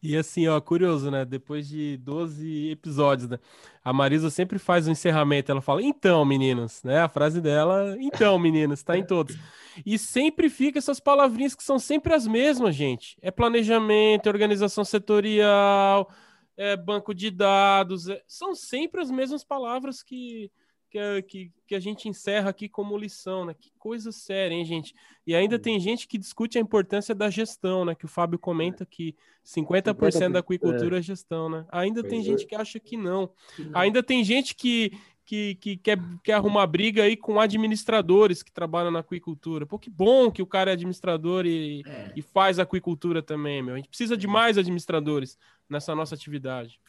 E 0.04 0.18
assim, 0.18 0.46
ó, 0.50 0.60
curioso, 0.60 1.10
né? 1.10 1.24
Depois 1.24 1.66
de 1.66 1.96
12 1.96 2.70
episódios, 2.70 3.30
né? 3.30 3.40
A 3.82 3.94
Marisa 3.94 4.30
sempre 4.30 4.60
faz 4.60 4.86
um 4.86 4.92
encerramento. 4.92 5.50
Ela 5.50 5.62
fala, 5.62 5.82
então, 5.82 6.26
meninos, 6.26 6.84
né? 6.84 7.00
A 7.00 7.08
frase 7.08 7.40
dela, 7.40 7.96
então, 7.98 8.38
meninos, 8.38 8.84
tá 8.84 8.98
em 8.98 9.06
todos. 9.06 9.38
E 9.86 9.98
sempre 9.98 10.50
fica 10.50 10.78
essas 10.78 11.00
palavrinhas 11.00 11.56
que 11.56 11.64
são 11.64 11.80
sempre 11.80 12.14
as 12.14 12.28
mesmas, 12.28 12.76
gente. 12.76 13.18
É 13.22 13.32
planejamento, 13.32 14.28
é 14.28 14.30
organização 14.30 14.84
setorial, 14.84 16.12
é 16.58 16.76
banco 16.76 17.14
de 17.14 17.32
dados. 17.32 18.10
É... 18.10 18.22
São 18.28 18.54
sempre 18.54 19.00
as 19.00 19.10
mesmas 19.10 19.42
palavras 19.46 20.04
que, 20.04 20.52
que, 20.94 21.22
que, 21.24 21.52
que 21.68 21.76
a 21.76 21.80
gente 21.80 22.08
encerra 22.08 22.52
aqui 22.52 22.70
como 22.70 22.98
lição, 22.98 23.46
né? 23.46 23.56
Que 23.60 23.72
coisa 23.80 24.12
séria, 24.12 24.54
hein, 24.54 24.64
gente? 24.64 24.94
E 25.26 25.34
ainda 25.34 25.58
tem 25.58 25.80
gente 25.80 26.08
que 26.08 26.20
discute 26.20 26.58
a 26.58 26.62
importância 26.62 27.16
da 27.16 27.32
gestão, 27.32 27.84
né? 27.84 27.96
Que 27.96 28.06
o 28.06 28.08
Fábio 28.08 28.38
comenta 28.38 28.86
que 28.86 29.16
50%, 29.44 29.96
50% 29.96 30.32
da 30.32 30.40
aquicultura 30.40 30.98
é. 30.98 31.00
é 31.00 31.02
gestão, 31.02 31.50
né? 31.50 31.66
Ainda 31.72 32.02
pois 32.02 32.12
tem 32.12 32.20
é. 32.20 32.24
gente 32.24 32.46
que 32.46 32.56
acha 32.56 32.80
que 32.80 32.96
não. 32.96 33.32
que 33.56 33.64
não. 33.64 33.80
Ainda 33.80 34.04
tem 34.04 34.24
gente 34.24 34.54
que, 34.54 34.92
que, 35.26 35.56
que 35.56 35.78
quer, 35.78 36.00
quer 36.24 36.34
arrumar 36.34 36.68
briga 36.68 37.02
aí 37.04 37.18
com 37.18 37.40
administradores 37.40 38.44
que 38.44 38.52
trabalham 38.52 38.92
na 38.92 39.00
aquicultura. 39.00 39.66
Pô, 39.66 39.80
que 39.80 39.90
bom 39.90 40.30
que 40.30 40.44
o 40.44 40.48
cara 40.48 40.70
é 40.70 40.74
administrador 40.74 41.48
e, 41.48 41.82
é. 41.88 42.14
e 42.16 42.22
faz 42.22 42.60
aquicultura 42.60 43.24
também, 43.24 43.64
meu. 43.64 43.74
A 43.74 43.78
gente 43.78 43.90
precisa 43.90 44.16
de 44.16 44.28
mais 44.28 44.60
administradores 44.60 45.40
nessa 45.68 45.96
nossa 45.96 46.14
atividade. 46.14 46.80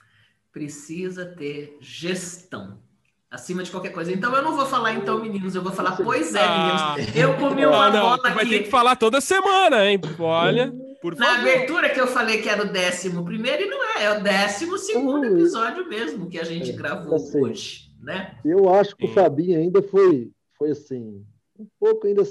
Precisa 0.53 1.25
ter 1.25 1.79
gestão 1.81 2.79
acima 3.35 3.62
de 3.64 3.70
qualquer 3.70 3.90
coisa. 3.90 4.12
Então 4.12 4.35
eu 4.35 4.42
não 4.42 4.55
vou 4.55 4.64
falar 4.64 4.94
então, 4.94 5.20
meninos, 5.20 5.55
eu 5.55 5.62
vou 5.62 5.73
falar, 5.73 5.97
pois 5.97 6.35
é, 6.35 6.40
ah, 6.40 6.94
meninos. 6.97 7.16
Eu 7.16 7.37
comi 7.37 7.66
uma 7.66 7.90
não, 7.90 8.01
bola 8.01 8.14
aqui. 8.16 8.35
Vai 8.35 8.47
ter 8.47 8.62
que 8.62 8.70
falar 8.70 8.94
toda 8.97 9.20
semana, 9.20 9.85
hein? 9.85 10.01
Olha, 10.18 10.73
por 11.03 11.16
Na 11.16 11.40
abertura 11.40 11.90
que 11.90 12.01
eu 12.01 12.07
falei 12.07 12.40
que 12.40 12.49
era 12.49 12.62
o 12.62 12.73
décimo 12.73 13.25
primeiro, 13.25 13.64
e 13.64 13.66
não 13.66 13.85
é, 13.85 14.05
é 14.05 14.18
o 14.18 14.23
décimo 14.23 14.79
segundo 14.79 15.27
episódio 15.27 15.88
mesmo 15.88 16.31
que 16.31 16.38
a 16.38 16.44
gente 16.44 16.70
é, 16.70 16.73
gravou 16.73 17.16
assim, 17.16 17.42
hoje, 17.42 17.90
né? 18.01 18.38
Eu 18.44 18.73
acho 18.73 18.97
que 18.97 19.07
o 19.07 19.12
Fabinho 19.12 19.59
ainda 19.59 19.83
foi, 19.83 20.31
foi 20.57 20.70
assim, 20.70 21.25
um 21.59 21.66
pouco 21.79 22.07
ainda, 22.07 22.23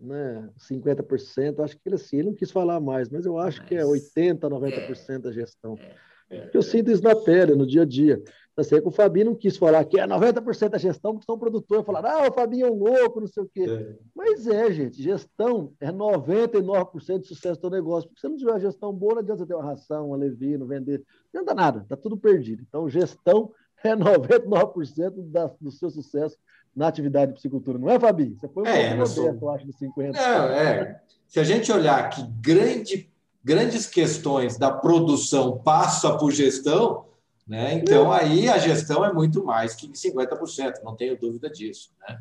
né, 0.00 0.48
50%, 0.58 1.64
acho 1.64 1.74
que 1.74 1.82
ele 1.84 1.96
assim, 1.96 2.18
ele 2.18 2.28
não 2.28 2.34
quis 2.34 2.50
falar 2.50 2.80
mais, 2.80 3.08
mas 3.08 3.26
eu 3.26 3.38
acho 3.38 3.58
mas, 3.58 3.68
que 3.68 3.74
é 3.74 3.82
80%, 3.82 4.38
90% 4.38 5.08
é, 5.08 5.18
da 5.18 5.32
gestão. 5.32 5.76
É, 5.78 6.36
é, 6.36 6.50
eu 6.54 6.62
sinto 6.62 6.90
isso 6.90 7.02
na 7.02 7.14
pele, 7.14 7.54
no 7.54 7.66
dia 7.66 7.82
a 7.82 7.84
dia. 7.84 8.22
Eu 8.56 8.62
sei 8.62 8.80
que 8.80 8.86
o 8.86 8.92
Fabinho 8.92 9.26
não 9.26 9.34
quis 9.34 9.56
falar 9.56 9.84
que 9.84 9.98
é 9.98 10.06
90% 10.06 10.68
da 10.68 10.78
gestão, 10.78 11.12
porque 11.12 11.26
são 11.26 11.36
produtor 11.36 11.84
falar, 11.84 12.04
ah, 12.06 12.28
o 12.28 12.32
Fabinho 12.32 12.66
é 12.66 12.70
um 12.70 12.74
louco, 12.74 13.20
não 13.20 13.26
sei 13.26 13.42
o 13.42 13.50
quê. 13.52 13.64
É. 13.68 13.96
Mas 14.14 14.46
é, 14.46 14.70
gente, 14.72 15.02
gestão 15.02 15.72
é 15.80 15.90
99% 15.90 17.20
de 17.20 17.26
sucesso 17.26 17.60
do 17.60 17.70
negócio. 17.70 18.08
Porque 18.08 18.20
se 18.20 18.28
não 18.28 18.36
tiver 18.36 18.52
uma 18.52 18.60
gestão 18.60 18.92
boa, 18.92 19.14
não 19.14 19.20
adianta 19.22 19.40
você 19.40 19.46
ter 19.46 19.54
uma 19.54 19.64
ração, 19.64 20.08
uma 20.08 20.16
levino, 20.16 20.66
vender. 20.66 21.02
Não 21.32 21.40
adianta 21.40 21.54
nada, 21.54 21.86
tá 21.88 21.96
tudo 21.96 22.16
perdido. 22.16 22.62
Então, 22.66 22.88
gestão 22.88 23.50
é 23.82 23.94
99% 23.96 25.30
da, 25.30 25.50
do 25.60 25.72
seu 25.72 25.90
sucesso 25.90 26.38
na 26.74 26.88
atividade 26.88 27.32
de 27.32 27.38
psicultura, 27.38 27.78
não 27.78 27.88
é, 27.88 27.98
Fabinho? 27.98 28.36
Você 28.36 28.48
foi 28.48 28.62
um 28.62 28.66
é, 28.66 28.94
pouco 28.96 29.06
sou... 29.06 29.26
eu 29.26 29.50
acho, 29.50 29.66
dos 29.66 29.76
50%. 29.76 30.12
Não, 30.12 30.44
é. 30.48 31.00
Se 31.26 31.38
a 31.38 31.44
gente 31.44 31.70
olhar 31.70 32.08
que 32.10 32.22
grande, 32.40 33.10
grandes 33.42 33.86
questões 33.86 34.56
da 34.56 34.72
produção 34.72 35.58
passam 35.58 36.16
por 36.16 36.32
gestão, 36.32 37.04
né? 37.46 37.74
Então, 37.74 38.10
aí 38.12 38.48
a 38.48 38.58
gestão 38.58 39.04
é 39.04 39.12
muito 39.12 39.44
mais 39.44 39.74
que 39.74 39.88
50%, 39.88 40.82
não 40.82 40.96
tenho 40.96 41.18
dúvida 41.18 41.50
disso. 41.50 41.90
Né? 42.00 42.18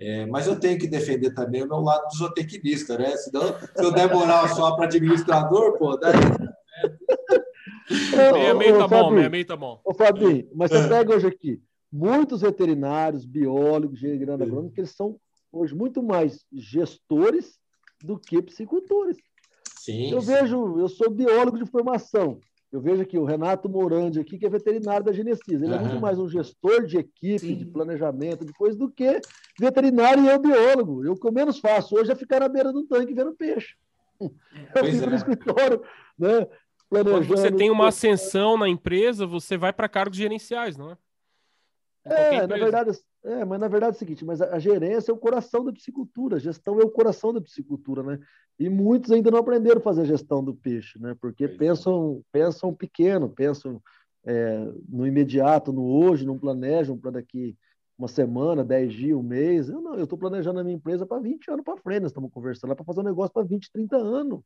É, 0.00 0.26
mas 0.26 0.46
eu 0.46 0.58
tenho 0.58 0.78
que 0.78 0.88
defender 0.88 1.32
também 1.34 1.62
o 1.62 1.68
meu 1.68 1.80
lado 1.80 2.08
do 2.08 2.16
zootecnista, 2.16 2.98
né? 2.98 3.16
Senão, 3.16 3.54
se 3.76 3.84
eu 3.84 3.92
der 3.92 4.12
moral 4.12 4.48
só 4.48 4.74
para 4.74 4.86
administrador, 4.86 5.78
pô, 5.78 5.96
daí... 5.96 6.12
Meia 8.32 8.54
meio 8.54 8.78
tá 8.78 8.88
bom, 8.88 9.10
meia 9.10 9.28
meio 9.28 9.44
tá 9.44 9.56
bom. 9.56 9.80
Ô, 9.84 9.94
Fabinho, 9.94 10.48
mas 10.54 10.70
você 10.70 10.88
pega 10.88 11.14
hoje 11.14 11.26
aqui, 11.26 11.62
muitos 11.92 12.40
veterinários, 12.40 13.24
biólogos, 13.24 13.98
engenheiros 13.98 14.40
agrônomos, 14.40 14.72
que 14.72 14.80
eles 14.80 14.92
são 14.92 15.16
hoje 15.52 15.74
muito 15.74 16.02
mais 16.02 16.44
gestores 16.52 17.58
do 18.02 18.18
que 18.18 18.40
psicultores. 18.42 19.18
Sim, 19.78 20.10
eu 20.10 20.20
sim. 20.20 20.32
vejo, 20.32 20.78
eu 20.78 20.88
sou 20.88 21.10
biólogo 21.10 21.58
de 21.58 21.66
formação. 21.70 22.40
Eu 22.72 22.80
vejo 22.80 23.02
aqui 23.02 23.18
o 23.18 23.24
Renato 23.24 23.68
Morandi 23.68 24.18
aqui, 24.18 24.38
que 24.38 24.46
é 24.46 24.48
veterinário 24.48 25.04
da 25.04 25.12
Genesis. 25.12 25.42
Ele 25.46 25.66
uhum. 25.66 25.74
é 25.74 25.78
muito 25.78 26.00
mais 26.00 26.18
um 26.18 26.26
gestor 26.26 26.86
de 26.86 26.96
equipe, 26.96 27.38
Sim. 27.38 27.56
de 27.56 27.66
planejamento, 27.66 28.46
de 28.46 28.52
coisa, 28.54 28.78
do 28.78 28.90
que 28.90 29.20
veterinário 29.60 30.24
e 30.24 30.28
eu 30.28 30.40
biólogo. 30.40 31.04
Eu, 31.04 31.12
o 31.12 31.20
que 31.20 31.28
eu 31.28 31.32
menos 31.32 31.58
faço 31.58 31.94
hoje 31.94 32.10
é 32.10 32.14
ficar 32.14 32.40
na 32.40 32.48
beira 32.48 32.72
do 32.72 32.86
tanque 32.86 33.12
vendo 33.12 33.34
peixe. 33.34 33.74
É. 34.74 34.78
Eu 34.78 34.84
fico 34.84 35.04
é. 35.04 35.06
no 35.08 35.16
escritório, 35.16 35.82
né? 36.16 36.46
Quando 36.88 37.22
você 37.22 37.50
tem 37.50 37.70
uma 37.70 37.88
ascensão 37.88 38.56
na 38.56 38.68
empresa, 38.68 39.26
você 39.26 39.56
vai 39.56 39.72
para 39.72 39.88
cargos 39.88 40.16
gerenciais, 40.16 40.76
não 40.76 40.92
é? 40.92 40.96
É, 42.04 42.46
na 42.46 42.56
verdade, 42.56 42.90
é, 43.24 43.44
mas 43.44 43.60
na 43.60 43.68
verdade 43.68 43.94
é 43.94 43.96
o 43.96 43.98
seguinte, 43.98 44.24
mas 44.24 44.40
a, 44.40 44.56
a, 44.56 44.58
gerência 44.58 45.12
é 45.12 45.14
o 45.14 45.18
coração 45.18 45.64
da 45.64 45.72
piscicultura, 45.72 46.36
a 46.36 46.40
gestão 46.40 46.80
é 46.80 46.84
o 46.84 46.90
coração 46.90 47.32
da 47.32 47.40
piscicultura, 47.40 48.02
né? 48.02 48.18
E 48.58 48.68
muitos 48.68 49.12
ainda 49.12 49.30
não 49.30 49.38
aprenderam 49.38 49.78
a 49.78 49.82
fazer 49.82 50.02
a 50.02 50.06
gestão 50.06 50.42
do 50.42 50.54
peixe, 50.54 50.98
né? 50.98 51.16
Porque 51.20 51.46
pois 51.46 51.58
pensam, 51.58 52.20
é. 52.20 52.22
pensam 52.32 52.74
pequeno, 52.74 53.28
pensam 53.28 53.80
é, 54.24 54.68
no 54.88 55.06
imediato, 55.06 55.72
no 55.72 55.84
hoje, 55.84 56.26
não 56.26 56.38
planejam 56.38 56.98
para 56.98 57.12
daqui 57.12 57.56
uma 57.96 58.08
semana, 58.08 58.64
dez 58.64 58.92
dias, 58.92 59.16
um 59.16 59.22
mês. 59.22 59.68
Eu 59.68 59.80
não, 59.80 59.94
eu 59.94 60.04
estou 60.04 60.18
planejando 60.18 60.58
a 60.58 60.64
minha 60.64 60.76
empresa 60.76 61.06
para 61.06 61.20
20 61.20 61.50
anos 61.52 61.64
para 61.64 61.80
frente, 61.80 62.02
nós 62.02 62.10
estamos 62.10 62.32
conversando 62.32 62.70
lá 62.70 62.76
para 62.76 62.84
fazer 62.84 63.00
um 63.00 63.04
negócio 63.04 63.32
para 63.32 63.44
20, 63.44 63.70
30 63.70 63.96
anos. 63.96 64.40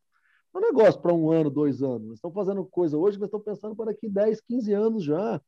Não 0.52 0.62
é 0.62 0.64
um 0.64 0.72
negócio 0.72 1.00
para 1.00 1.14
um 1.14 1.30
ano, 1.30 1.50
dois 1.50 1.82
anos. 1.82 2.08
Nós 2.08 2.18
estamos 2.18 2.34
fazendo 2.34 2.64
coisa 2.66 2.96
hoje, 2.96 3.18
nós 3.18 3.28
estamos 3.28 3.44
pensando 3.44 3.74
para 3.74 3.86
daqui 3.86 4.08
10, 4.08 4.40
15 4.42 4.72
anos 4.72 5.04
já. 5.04 5.40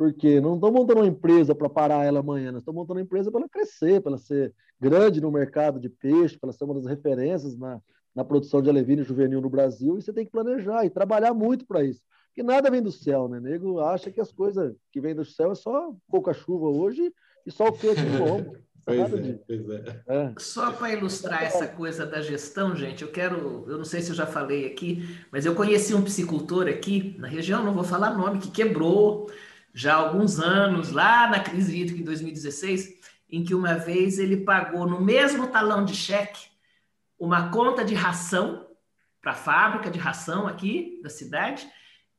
Porque 0.00 0.40
não 0.40 0.54
estamos 0.54 0.80
montando 0.80 1.00
uma 1.00 1.06
empresa 1.06 1.54
para 1.54 1.68
parar 1.68 2.06
ela 2.06 2.20
amanhã, 2.20 2.50
nós 2.50 2.62
estamos 2.62 2.80
montando 2.80 3.00
uma 3.00 3.04
empresa 3.04 3.30
para 3.30 3.40
ela 3.40 3.48
crescer, 3.50 4.00
para 4.00 4.12
ela 4.12 4.18
ser 4.18 4.54
grande 4.80 5.20
no 5.20 5.30
mercado 5.30 5.78
de 5.78 5.90
peixe, 5.90 6.38
para 6.38 6.48
ela 6.48 6.56
ser 6.56 6.64
uma 6.64 6.72
das 6.72 6.86
referências 6.86 7.54
na, 7.54 7.78
na 8.14 8.24
produção 8.24 8.62
de 8.62 8.70
alevino 8.70 9.04
juvenil 9.04 9.42
no 9.42 9.50
Brasil, 9.50 9.98
e 9.98 10.02
você 10.02 10.10
tem 10.10 10.24
que 10.24 10.32
planejar 10.32 10.86
e 10.86 10.90
trabalhar 10.90 11.34
muito 11.34 11.66
para 11.66 11.84
isso. 11.84 12.00
Porque 12.28 12.42
nada 12.42 12.70
vem 12.70 12.80
do 12.80 12.90
céu, 12.90 13.28
né? 13.28 13.36
O 13.36 13.40
nego 13.42 13.78
acha 13.80 14.10
que 14.10 14.22
as 14.22 14.32
coisas 14.32 14.74
que 14.90 15.02
vêm 15.02 15.14
do 15.14 15.22
céu 15.22 15.52
é 15.52 15.54
só 15.54 15.94
pouca 16.08 16.32
chuva 16.32 16.68
hoje 16.68 17.12
e 17.44 17.50
só 17.50 17.68
o 17.68 17.72
quente 17.72 18.00
no 18.00 18.24
ombro. 18.24 18.58
Pois 18.82 19.12
é, 19.12 19.38
pois 19.46 19.68
é. 19.68 20.02
É. 20.08 20.34
Só 20.38 20.72
para 20.72 20.94
ilustrar 20.94 21.42
essa 21.42 21.68
coisa 21.68 22.06
da 22.06 22.22
gestão, 22.22 22.74
gente, 22.74 23.02
eu 23.02 23.12
quero, 23.12 23.66
eu 23.68 23.76
não 23.76 23.84
sei 23.84 24.00
se 24.00 24.12
eu 24.12 24.16
já 24.16 24.26
falei 24.26 24.66
aqui, 24.66 25.06
mas 25.30 25.44
eu 25.44 25.54
conheci 25.54 25.94
um 25.94 26.02
psicultor 26.02 26.66
aqui 26.68 27.14
na 27.18 27.28
região, 27.28 27.62
não 27.62 27.74
vou 27.74 27.84
falar 27.84 28.16
nome, 28.16 28.38
que 28.38 28.50
quebrou, 28.50 29.30
já 29.72 29.94
há 29.94 29.96
alguns 29.96 30.38
anos, 30.38 30.90
lá 30.90 31.28
na 31.28 31.40
crise 31.40 31.78
hídrica 31.78 32.00
em 32.00 32.04
2016, 32.04 33.00
em 33.30 33.44
que 33.44 33.54
uma 33.54 33.74
vez 33.74 34.18
ele 34.18 34.38
pagou 34.38 34.86
no 34.86 35.00
mesmo 35.00 35.48
talão 35.48 35.84
de 35.84 35.94
cheque 35.94 36.48
uma 37.18 37.50
conta 37.50 37.84
de 37.84 37.94
ração 37.94 38.66
para 39.20 39.32
a 39.32 39.36
fábrica 39.36 39.90
de 39.90 39.98
ração 39.98 40.46
aqui 40.46 40.98
da 41.02 41.10
cidade 41.10 41.68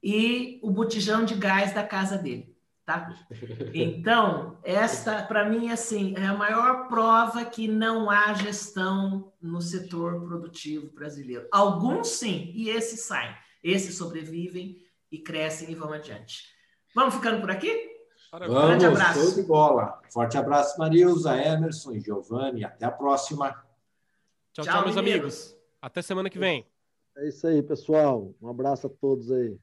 e 0.02 0.60
o 0.64 0.72
botijão 0.72 1.26
de 1.26 1.36
gás 1.36 1.74
da 1.74 1.84
casa 1.84 2.18
dele, 2.18 2.56
tá? 2.86 3.14
Então, 3.74 4.60
esta 4.64 5.24
para 5.24 5.50
mim 5.50 5.72
assim, 5.72 6.14
é 6.16 6.26
a 6.26 6.34
maior 6.34 6.88
prova 6.88 7.44
que 7.44 7.68
não 7.68 8.10
há 8.10 8.34
gestão 8.34 9.34
no 9.42 9.62
setor 9.62 10.22
produtivo 10.22 10.92
brasileiro. 10.94 11.48
Alguns 11.52 12.08
sim, 12.10 12.52
e 12.56 12.70
esses 12.70 13.02
saem. 13.02 13.36
Esses 13.64 13.96
sobrevivem 13.96 14.78
e 15.12 15.20
crescem 15.20 15.72
e 15.72 15.76
vão 15.76 15.92
adiante. 15.92 16.46
Vamos 16.96 17.16
ficando 17.16 17.42
por 17.42 17.52
aqui? 17.52 17.90
Parabéns. 18.32 18.60
Grande 18.60 18.86
Vamos, 18.86 19.00
abraço. 19.02 19.20
show 19.20 19.36
de 19.36 19.44
bola. 19.44 20.02
Forte 20.12 20.38
abraço, 20.38 20.80
Marilza, 20.80 21.36
Emerson 21.36 21.94
e 21.94 22.00
Giovanni. 22.00 22.64
Até 22.64 22.86
a 22.86 22.92
próxima. 22.92 23.50
Tchau, 24.54 24.64
tchau, 24.64 24.74
Tchau, 24.74 24.86
meus 24.86 24.98
amigos. 24.98 25.56
Até 25.82 26.02
semana 26.02 26.30
que 26.30 26.40
vem. 26.40 26.66
É 27.18 27.28
isso 27.28 27.46
aí, 27.46 27.62
pessoal. 27.62 28.34
Um 28.42 28.50
abraço 28.50 28.88
a 28.88 28.90
todos 28.90 29.32
aí. 29.32 29.58